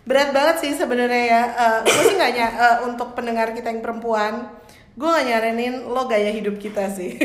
berat 0.08 0.32
banget 0.32 0.56
sih 0.64 0.72
sebenarnya 0.72 1.24
ya. 1.28 1.42
gue 1.84 2.02
sih 2.08 2.16
nggak 2.16 2.32
eh, 2.32 2.78
untuk 2.88 3.12
pendengar 3.12 3.52
kita 3.52 3.68
yang 3.68 3.84
perempuan, 3.84 4.48
gue 4.96 5.04
gak 5.04 5.26
nyaranin 5.28 5.84
lo 5.84 6.08
gaya 6.08 6.32
hidup 6.32 6.56
kita 6.56 6.88
sih. 6.88 7.20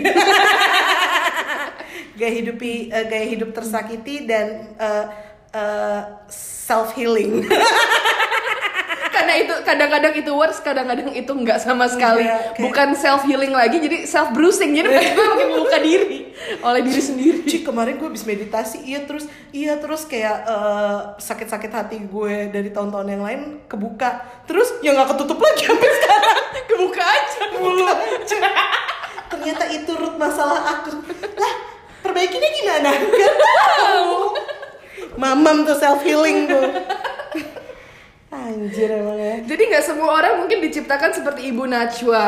gaya 2.19 2.33
hidupi 2.35 2.91
eh, 2.91 3.07
gaya 3.07 3.23
hidup 3.23 3.55
tersakiti 3.55 4.27
dan 4.27 4.75
self 6.27 6.91
healing. 6.99 7.47
karena 9.23 9.39
itu 9.39 9.53
kadang-kadang 9.63 10.13
itu 10.13 10.31
worse 10.31 10.59
kadang-kadang 10.59 11.07
itu 11.09 11.31
nggak 11.31 11.55
sama 11.57 11.87
sekali. 11.87 12.27
Iya, 12.27 12.51
kayak- 12.51 12.59
bukan 12.59 12.87
self 12.93 13.23
healing 13.23 13.49
lagi 13.51 13.79
jadi 13.79 14.03
self 14.03 14.29
bruising 14.29 14.75
jadi 14.75 14.91
gue 14.91 15.25
makin 15.25 15.47
meluka 15.49 15.79
diri 15.79 16.27
oleh 16.59 16.83
diri 16.83 16.99
sendiri. 16.99 17.39
Cik 17.41 17.63
kemarin 17.63 17.95
gue 17.95 18.03
habis 18.05 18.23
meditasi, 18.23 18.83
iya 18.83 18.99
terus 19.01 19.23
iya 19.49 19.79
terus 19.79 20.03
kayak 20.03 20.43
eh, 20.43 20.99
sakit-sakit 21.17 21.71
hati 21.71 22.03
gue 22.03 22.51
dari 22.51 22.67
tahun-tahun 22.67 23.07
yang 23.07 23.23
lain 23.23 23.41
kebuka, 23.63 24.19
terus 24.43 24.67
ya 24.79 24.91
nggak 24.91 25.15
ketutup 25.15 25.39
lagi 25.39 25.63
sampai 25.63 25.87
sekarang. 25.97 26.37
kebuka 26.65 27.01
aja 27.01 27.39
mulu. 27.55 27.87
ternyata 29.29 29.63
itu 29.67 29.91
root 29.93 30.15
masalah 30.15 30.59
aku. 30.69 30.99
Lah 31.33 31.53
perbaikinya 32.01 32.49
gimana? 32.51 32.89
Gak 32.91 33.33
tahu. 33.39 34.11
Mamam 35.21 35.63
tuh 35.63 35.73
self 35.73 36.01
healing 36.01 36.45
tuh 36.45 36.63
anjir 38.33 38.89
emang 38.89 39.17
ya. 39.17 39.35
Jadi 39.45 39.61
nggak 39.69 39.85
semua 39.85 40.09
orang 40.19 40.41
mungkin 40.41 40.59
diciptakan 40.65 41.11
seperti 41.13 41.53
Ibu 41.53 41.63
Najwa. 41.69 42.27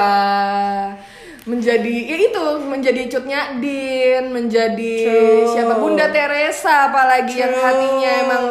Menjadi 1.45 1.95
ya 2.09 2.17
itu 2.25 2.45
menjadi 2.65 3.01
cutnya 3.05 3.61
Din 3.61 4.33
menjadi 4.33 4.95
True. 5.05 5.45
siapa? 5.53 5.77
Bunda 5.77 6.09
Teresa 6.09 6.89
apalagi 6.89 7.37
yang 7.37 7.53
True. 7.53 7.65
hatinya 7.65 8.11
emang 8.25 8.43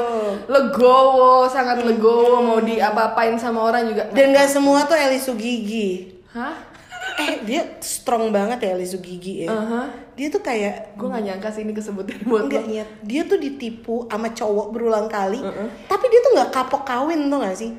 legowo 0.46 1.50
sangat 1.50 1.82
legowo 1.82 2.38
mau 2.38 2.60
diapa-apain 2.62 3.34
sama 3.34 3.66
orang 3.66 3.90
juga. 3.90 4.06
Dan 4.14 4.30
nggak 4.30 4.46
semua 4.46 4.86
tuh 4.86 4.94
Eli 4.94 5.18
Sugigi. 5.18 6.22
Hah 6.34 6.73
eh 7.14 7.46
dia 7.46 7.62
strong 7.78 8.34
banget 8.34 8.58
ya 8.66 8.70
Eli 8.74 8.86
Sugigi 8.88 9.46
ya 9.46 9.54
Aha. 9.54 9.82
dia 10.18 10.26
tuh 10.30 10.42
kayak 10.42 10.98
gue 10.98 11.06
nggak 11.06 11.24
nyangka 11.30 11.48
sih 11.54 11.62
ini 11.62 11.70
kesebutan 11.70 12.18
buat 12.26 12.50
enggak 12.50 12.66
lo 12.66 12.70
niat 12.70 12.88
dia 13.06 13.22
tuh 13.22 13.38
ditipu 13.38 14.10
sama 14.10 14.34
cowok 14.34 14.66
berulang 14.74 15.06
kali 15.06 15.38
tapi 15.86 16.04
dia 16.10 16.20
tuh 16.20 16.32
nggak 16.34 16.50
kapok 16.50 16.82
kawin 16.82 17.30
tuh 17.30 17.38
gak 17.38 17.58
sih 17.58 17.72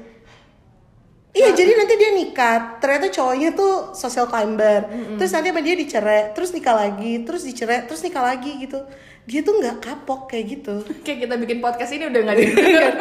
Iya, 1.36 1.52
jadi 1.52 1.76
nanti 1.76 2.00
dia 2.00 2.16
nikah. 2.16 2.80
Ternyata 2.80 3.12
cowoknya 3.12 3.52
tuh 3.60 3.92
social 3.92 4.24
climber. 4.32 4.88
Terus 5.20 5.36
nanti 5.36 5.52
sama 5.52 5.60
dia 5.60 5.76
dicerai, 5.76 6.32
terus 6.32 6.56
nikah 6.56 6.72
lagi, 6.72 7.28
terus 7.28 7.44
dicerai, 7.44 7.84
terus 7.84 8.00
nikah 8.08 8.24
lagi 8.24 8.56
gitu. 8.56 8.80
Dia 9.28 9.44
tuh 9.44 9.60
nggak 9.60 9.84
kapok 9.84 10.32
kayak 10.32 10.46
gitu. 10.48 10.80
kayak 11.04 11.28
kita 11.28 11.36
bikin 11.36 11.60
podcast 11.60 11.92
ini 11.92 12.08
udah 12.08 12.22
nggak 12.24 12.38
didengar 12.40 12.94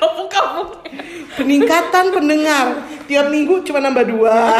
kapuk-kapuk 0.02 0.80
Peningkatan 1.36 2.10
pendengar. 2.10 2.84
Tiap 3.06 3.30
minggu 3.30 3.62
cuma 3.64 3.78
nambah 3.80 4.04
dua. 4.08 4.58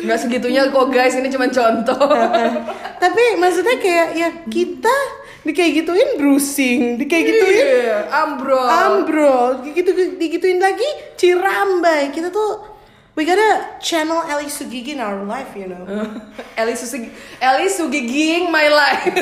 nggak 0.00 0.18
segitunya 0.20 0.70
kok 0.70 0.88
guys. 0.88 1.18
Ini 1.18 1.28
cuma 1.28 1.50
contoh. 1.50 2.08
Tapi 3.02 3.22
maksudnya 3.36 3.76
kayak 3.82 4.08
ya 4.16 4.28
kita 4.46 4.96
di 5.40 5.52
kayak 5.56 5.72
gituin 5.82 6.20
bruising, 6.20 7.00
di 7.00 7.04
kayak 7.08 7.24
gituin 7.32 7.64
Iya, 7.64 7.98
ambrol. 8.12 8.66
ambrol, 8.68 9.48
gitu 9.72 9.90
digituin 10.20 10.60
lagi 10.60 10.86
cirambai. 11.16 12.12
Kita 12.12 12.28
tuh 12.28 12.60
we 13.16 13.24
gotta 13.24 13.80
channel 13.80 14.20
Ali 14.20 14.52
Sugigi 14.52 14.94
in 14.96 15.00
our 15.00 15.24
life, 15.24 15.52
you 15.56 15.66
know. 15.68 15.84
Eli 16.60 16.76
Susi 16.76 17.08
Eli 17.40 17.68
Sugiging 17.72 18.52
my 18.52 18.68
life 18.68 19.12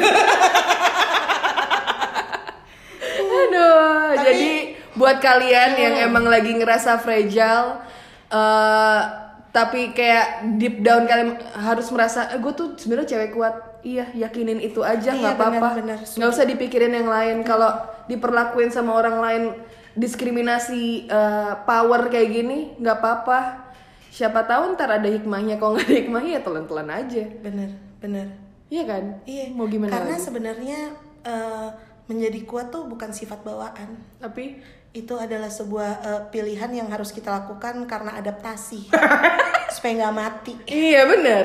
Aduh, 3.59 4.15
Tapi- 4.15 4.25
jadi 4.25 4.51
buat 4.95 5.17
kalian 5.19 5.71
yang 5.75 5.95
emang 6.05 6.25
lagi 6.25 6.51
ngerasa 6.53 6.99
fragile, 6.99 7.83
eh 8.29 9.03
tapi 9.49 9.91
kayak 9.91 10.27
deep 10.55 10.81
down 10.81 11.03
kalian 11.05 11.35
harus 11.53 11.89
merasa, 11.89 12.31
gue 12.31 12.53
tuh 12.53 12.77
sebenarnya 12.77 13.17
cewek 13.17 13.33
kuat. 13.33 13.55
Iya, 13.81 14.11
yakinin 14.13 14.59
itu 14.59 14.83
aja 14.83 15.11
Iya, 15.11 15.19
nggak 15.19 15.35
apa-apa. 15.35 15.69
benar, 15.73 15.99
benar. 15.99 15.99
Nggak 16.05 16.31
usah 16.31 16.45
dipikirin 16.45 16.93
yang 16.93 17.07
lain. 17.07 17.37
Kalau 17.43 17.71
diperlakuin 18.07 18.69
sama 18.69 18.93
orang 18.93 19.17
lain 19.19 19.43
diskriminasi 19.99 20.83
eh, 21.07 21.53
power 21.63 22.07
kayak 22.07 22.29
gini, 22.29 22.59
nggak 22.77 22.97
apa-apa. 22.97 23.71
Siapa 24.09 24.45
tahu 24.45 24.75
ntar 24.75 24.91
ada 24.93 25.07
hikmahnya. 25.07 25.57
Kalau 25.57 25.75
nggak 25.75 25.87
ada 25.87 25.97
hikmahnya 25.97 26.31
ya 26.35 26.43
telan-telan 26.43 26.89
aja. 26.89 27.25
Bener, 27.39 27.71
bener. 27.99 28.27
Iya 28.69 28.83
kan? 28.85 29.05
Iya. 29.25 29.45
Mau 29.51 29.65
gimana 29.65 29.95
Karena 29.95 30.17
sebenarnya 30.17 30.81
eh, 31.23 31.69
menjadi 32.09 32.41
kuat 32.43 32.69
tuh 32.69 32.85
bukan 32.85 33.11
sifat 33.11 33.41
bawaan. 33.41 34.01
Tapi 34.19 34.59
Itu 34.89 35.15
adalah 35.15 35.47
sebuah 35.47 35.91
eh, 36.01 36.23
pilihan 36.29 36.73
yang 36.73 36.89
harus 36.89 37.13
kita 37.13 37.29
lakukan 37.29 37.85
karena 37.85 38.17
adaptasi. 38.17 38.89
supaya 39.75 39.93
nggak 39.95 40.17
mati. 40.17 40.53
iya 40.65 41.05
bener. 41.05 41.45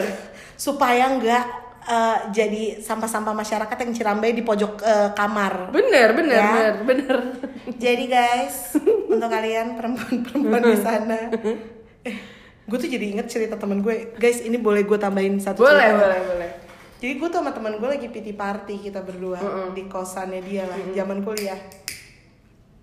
Supaya 0.56 1.12
nggak 1.12 1.46
eh, 1.84 2.18
jadi 2.32 2.64
sampah-sampah 2.80 3.36
masyarakat 3.36 3.78
yang 3.78 3.92
cirambai 3.94 4.32
di 4.32 4.42
pojok 4.42 4.80
eh, 4.80 5.10
kamar. 5.12 5.70
Bener, 5.70 6.16
bener, 6.16 6.34
Ya. 6.34 6.48
bener, 6.48 6.74
bener. 6.88 7.18
Jadi 7.76 8.06
guys, 8.08 8.80
untuk 9.12 9.28
kalian 9.28 9.76
perempuan-perempuan 9.76 10.64
di 10.64 10.78
sana, 10.80 11.20
eh, 12.08 12.16
gue 12.64 12.78
tuh 12.80 12.88
jadi 12.88 13.06
inget 13.12 13.28
cerita 13.28 13.60
temen 13.60 13.84
gue. 13.84 14.16
Guys, 14.16 14.40
ini 14.40 14.56
boleh 14.56 14.82
gue 14.82 14.96
tambahin 14.96 15.36
satu 15.38 15.62
Boleh, 15.62 15.84
cerita? 15.84 16.00
boleh, 16.00 16.20
boleh. 16.26 16.50
Jadi 17.04 17.20
gue 17.20 17.28
tuh 17.28 17.44
sama 17.44 17.52
temen 17.52 17.76
gue 17.84 17.90
lagi 18.00 18.08
PT 18.08 18.32
party 18.32 18.80
kita 18.80 19.04
berdua 19.04 19.36
di 19.76 19.92
kosannya 19.92 20.40
dia 20.40 20.64
lah, 20.64 20.80
zaman 20.96 21.20
kuliah. 21.20 21.60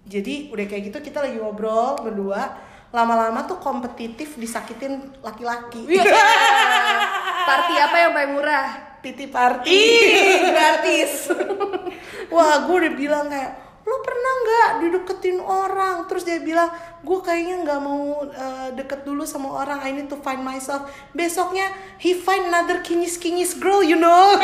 Jadi 0.05 0.53
udah 0.53 0.67
kayak 0.69 0.93
gitu 0.93 1.01
kita 1.01 1.25
lagi 1.25 1.41
ngobrol 1.41 2.05
berdua, 2.05 2.53
lama-lama 2.93 3.49
tuh 3.49 3.57
kompetitif 3.57 4.37
disakitin 4.37 5.09
laki-laki. 5.25 5.89
Iya. 5.89 6.05
Party 7.49 7.75
apa 7.81 7.97
yang 7.97 8.13
paling 8.13 8.33
murah? 8.37 8.69
PT 9.01 9.33
party. 9.33 9.73
Ih, 9.73 10.13
gratis. 10.53 11.33
Wah, 12.35 12.69
gue 12.69 12.77
udah 12.77 12.93
bilang 12.93 13.33
kayak 13.33 13.70
lo 13.81 13.97
pernah 14.05 14.33
nggak 14.45 14.69
dideketin 14.85 15.39
orang? 15.41 16.05
Terus 16.07 16.23
dia 16.29 16.39
bilang 16.41 16.69
gue 17.01 17.19
kayaknya 17.25 17.65
nggak 17.65 17.81
mau 17.81 18.25
uh, 18.29 18.69
deket 18.77 19.09
dulu 19.09 19.25
sama 19.25 19.65
orang. 19.65 19.81
I 19.85 19.97
need 19.97 20.13
to 20.13 20.21
find 20.21 20.45
myself. 20.45 20.89
Besoknya 21.17 21.69
he 21.97 22.13
find 22.13 22.53
another 22.53 22.85
kinyis 22.85 23.17
kinyis 23.17 23.57
girl 23.57 23.81
you 23.81 23.97
know. 23.97 24.37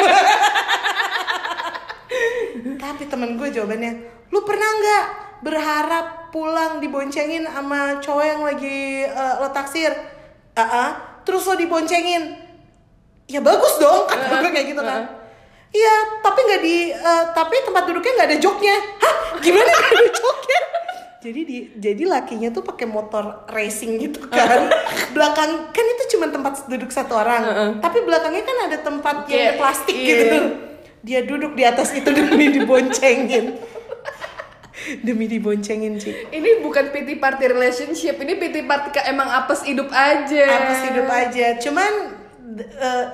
Tapi 2.82 3.02
temen 3.08 3.36
gue 3.36 3.48
jawabannya 3.52 4.16
lu 4.32 4.42
pernah 4.42 4.66
nggak 4.66 5.04
berharap 5.46 6.06
pulang 6.34 6.82
diboncengin 6.82 7.46
sama 7.46 8.02
cowok 8.02 8.24
yang 8.24 8.42
lagi 8.42 9.06
uh, 9.06 9.44
lo 9.44 9.48
taksir? 9.54 9.92
Ah, 10.56 10.64
ah. 10.64 10.90
terus 11.22 11.44
lo 11.44 11.54
diboncengin? 11.54 12.46
Ya 13.26 13.42
bagus 13.42 13.76
dong 13.82 14.06
kata 14.06 14.38
gue 14.38 14.50
kayak 14.54 14.66
gitu 14.70 14.82
kan 14.82 15.02
iya 15.76 15.94
tapi 16.18 16.38
nggak 16.42 16.62
di 16.62 16.76
eh, 16.90 17.24
tapi 17.30 17.54
tempat 17.62 17.84
duduknya 17.84 18.12
nggak 18.14 18.28
ada 18.28 18.38
joknya. 18.38 18.76
Hah? 18.96 19.14
Gimana 19.38 19.68
nggak 19.68 19.92
ada 19.92 20.08
joknya? 20.10 20.60
Jadi 21.26 21.40
di 21.42 21.58
jadi 21.74 22.06
lakinya 22.06 22.54
tuh 22.54 22.62
pakai 22.62 22.86
motor 22.86 23.50
racing 23.50 23.98
gitu 23.98 24.30
kan. 24.30 24.70
Belakang 25.16 25.74
kan 25.74 25.84
itu 25.84 26.14
cuma 26.14 26.30
tempat 26.30 26.70
duduk 26.70 26.86
satu 26.88 27.18
orang. 27.18 27.42
Tapi 27.82 27.98
belakangnya 28.06 28.46
kan 28.46 28.56
ada 28.70 28.78
tempat 28.78 29.16
yang 29.26 29.50
Kayak- 29.50 29.58
plastik 29.58 29.96
iya. 29.96 30.06
gitu. 30.22 30.38
Dia 31.02 31.20
duduk 31.22 31.58
di 31.58 31.66
atas 31.66 31.90
itu 31.90 32.06
demi 32.06 32.46
diboncengin. 32.54 33.58
Demi 35.02 35.26
diboncengin 35.26 35.98
sih 35.98 36.14
Ini 36.30 36.62
bukan 36.62 36.94
PT 36.94 37.18
party 37.18 37.44
relationship, 37.48 38.22
ini 38.22 38.38
PT 38.38 38.62
party 38.62 38.94
emang 39.02 39.26
apes 39.26 39.66
hidup 39.66 39.90
aja. 39.90 40.46
apa 40.46 40.72
sih 40.78 40.86
hidup 40.94 41.08
aja. 41.10 41.46
Cuman 41.58 41.92
eh, 42.60 43.04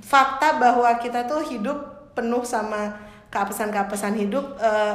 fakta 0.00 0.56
bahwa 0.56 0.88
kita 0.96 1.28
tuh 1.28 1.44
hidup 1.44 1.89
penuh 2.20 2.44
sama 2.44 3.00
keapesan-keapesan 3.32 4.20
hidup 4.20 4.60
eh, 4.60 4.94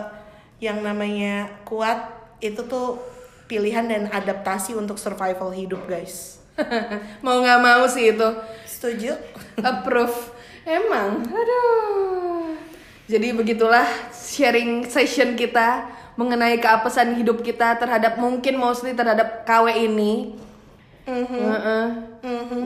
yang 0.61 0.85
namanya 0.85 1.49
kuat 1.65 2.13
itu 2.39 2.61
tuh 2.69 3.01
pilihan 3.49 3.89
dan 3.89 4.07
adaptasi 4.13 4.77
untuk 4.77 5.01
survival 5.01 5.49
hidup 5.49 5.81
guys 5.89 6.45
mau 7.25 7.43
nggak 7.43 7.59
mau 7.59 7.83
sih 7.88 8.15
itu. 8.15 8.29
setuju 8.63 9.15
Approve. 9.69 10.35
Emang, 10.65 11.21
aduh. 11.29 12.57
Jadi 13.05 13.38
begitulah 13.38 13.85
sharing 14.09 14.89
session 14.89 15.38
kita 15.38 15.85
mengenai 16.17 16.57
keapesan 16.57 17.13
hidup 17.21 17.45
kita 17.45 17.77
terhadap 17.77 18.17
mungkin 18.17 18.57
mostly 18.57 18.97
terhadap 18.97 19.45
KW 19.45 19.85
ini. 19.85 20.33
Heeh. 21.05 21.85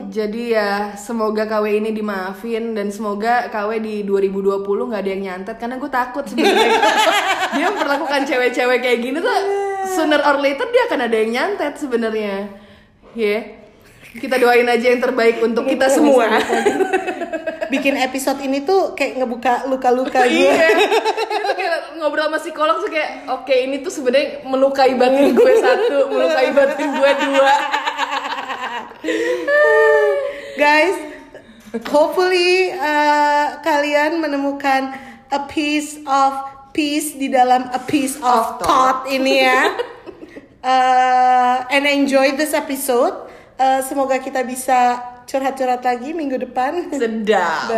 Jadi 0.08 0.56
ya 0.56 0.96
semoga 0.96 1.44
KW 1.44 1.76
ini 1.76 1.92
dimaafin 1.92 2.72
dan 2.72 2.88
semoga 2.88 3.52
KW 3.52 3.84
di 3.84 4.00
2020 4.08 4.64
nggak 4.64 5.02
ada 5.04 5.10
yang 5.12 5.22
nyantet 5.28 5.56
karena 5.60 5.76
gue 5.76 5.90
takut 5.92 6.24
sebenarnya 6.24 6.72
dia 7.54 7.66
memperlakukan 7.68 8.20
cewek-cewek 8.24 8.78
kayak 8.80 8.98
gini 9.04 9.18
tuh 9.20 9.36
sooner 9.92 10.24
or 10.24 10.40
later 10.40 10.64
dia 10.72 10.88
akan 10.88 11.00
ada 11.04 11.16
yang 11.20 11.30
nyantet 11.36 11.76
sebenarnya. 11.76 12.48
Ya. 13.12 13.60
Kita 14.10 14.42
doain 14.42 14.66
aja 14.66 14.86
yang 14.90 14.98
terbaik 14.98 15.38
untuk 15.44 15.68
kita 15.68 15.86
semua. 15.92 16.26
bikin 17.70 17.94
episode 17.94 18.42
ini 18.42 18.66
tuh 18.66 18.98
kayak 18.98 19.22
ngebuka 19.22 19.70
luka-luka 19.70 20.26
gue 20.26 20.42
iya. 20.42 20.74
Itu 21.30 21.54
kayak 21.54 22.02
ngobrol 22.02 22.26
sama 22.26 22.38
psikolog 22.42 22.82
tuh 22.82 22.90
kayak 22.90 23.30
oke 23.30 23.54
ini 23.54 23.78
tuh 23.78 23.94
sebenarnya 23.94 24.42
melukai 24.42 24.98
batin 24.98 25.30
gue 25.38 25.52
satu, 25.62 26.10
melukai 26.10 26.50
batin 26.50 26.88
gue 26.90 27.10
dua. 27.30 27.54
Guys 30.60 30.96
hopefully 31.88 32.74
uh, 32.74 33.58
kalian 33.64 34.20
menemukan 34.20 34.94
a 35.30 35.40
piece 35.48 36.00
of 36.04 36.30
peace 36.76 37.14
di 37.14 37.30
dalam 37.30 37.70
a 37.72 37.80
piece 37.84 38.16
of 38.20 38.60
thought 38.62 39.06
ini 39.08 39.44
ya 39.44 39.62
Uh, 40.60 41.64
and 41.72 41.88
enjoy 41.88 42.36
this 42.36 42.52
episode 42.52 43.16
Uh, 43.60 43.84
semoga 43.84 44.16
kita 44.16 44.40
bisa 44.40 44.96
curhat-curhat 45.28 45.84
lagi 45.84 46.16
minggu 46.16 46.40
depan 46.40 46.88
Sedap. 46.96 47.68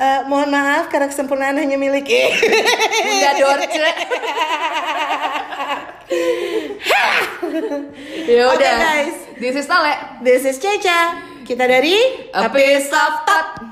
Uh, 0.00 0.24
mohon 0.32 0.48
maaf 0.48 0.88
karena 0.88 1.12
kesempurnaan 1.12 1.60
hanya 1.60 1.76
milik 1.76 2.08
Bunda 2.08 3.30
Dorce. 3.36 3.68
ya 8.30 8.42
udah. 8.50 8.56
Oke, 8.56 8.68
guys. 8.68 9.16
This 9.36 9.54
is 9.56 9.66
Tale. 9.68 9.92
This 10.24 10.42
is 10.44 10.56
Ceca 10.60 11.30
kita 11.44 11.66
dari 11.66 11.96
A 12.30 12.46
piece 12.46 12.94
of 12.94 13.12
thought. 13.26 13.69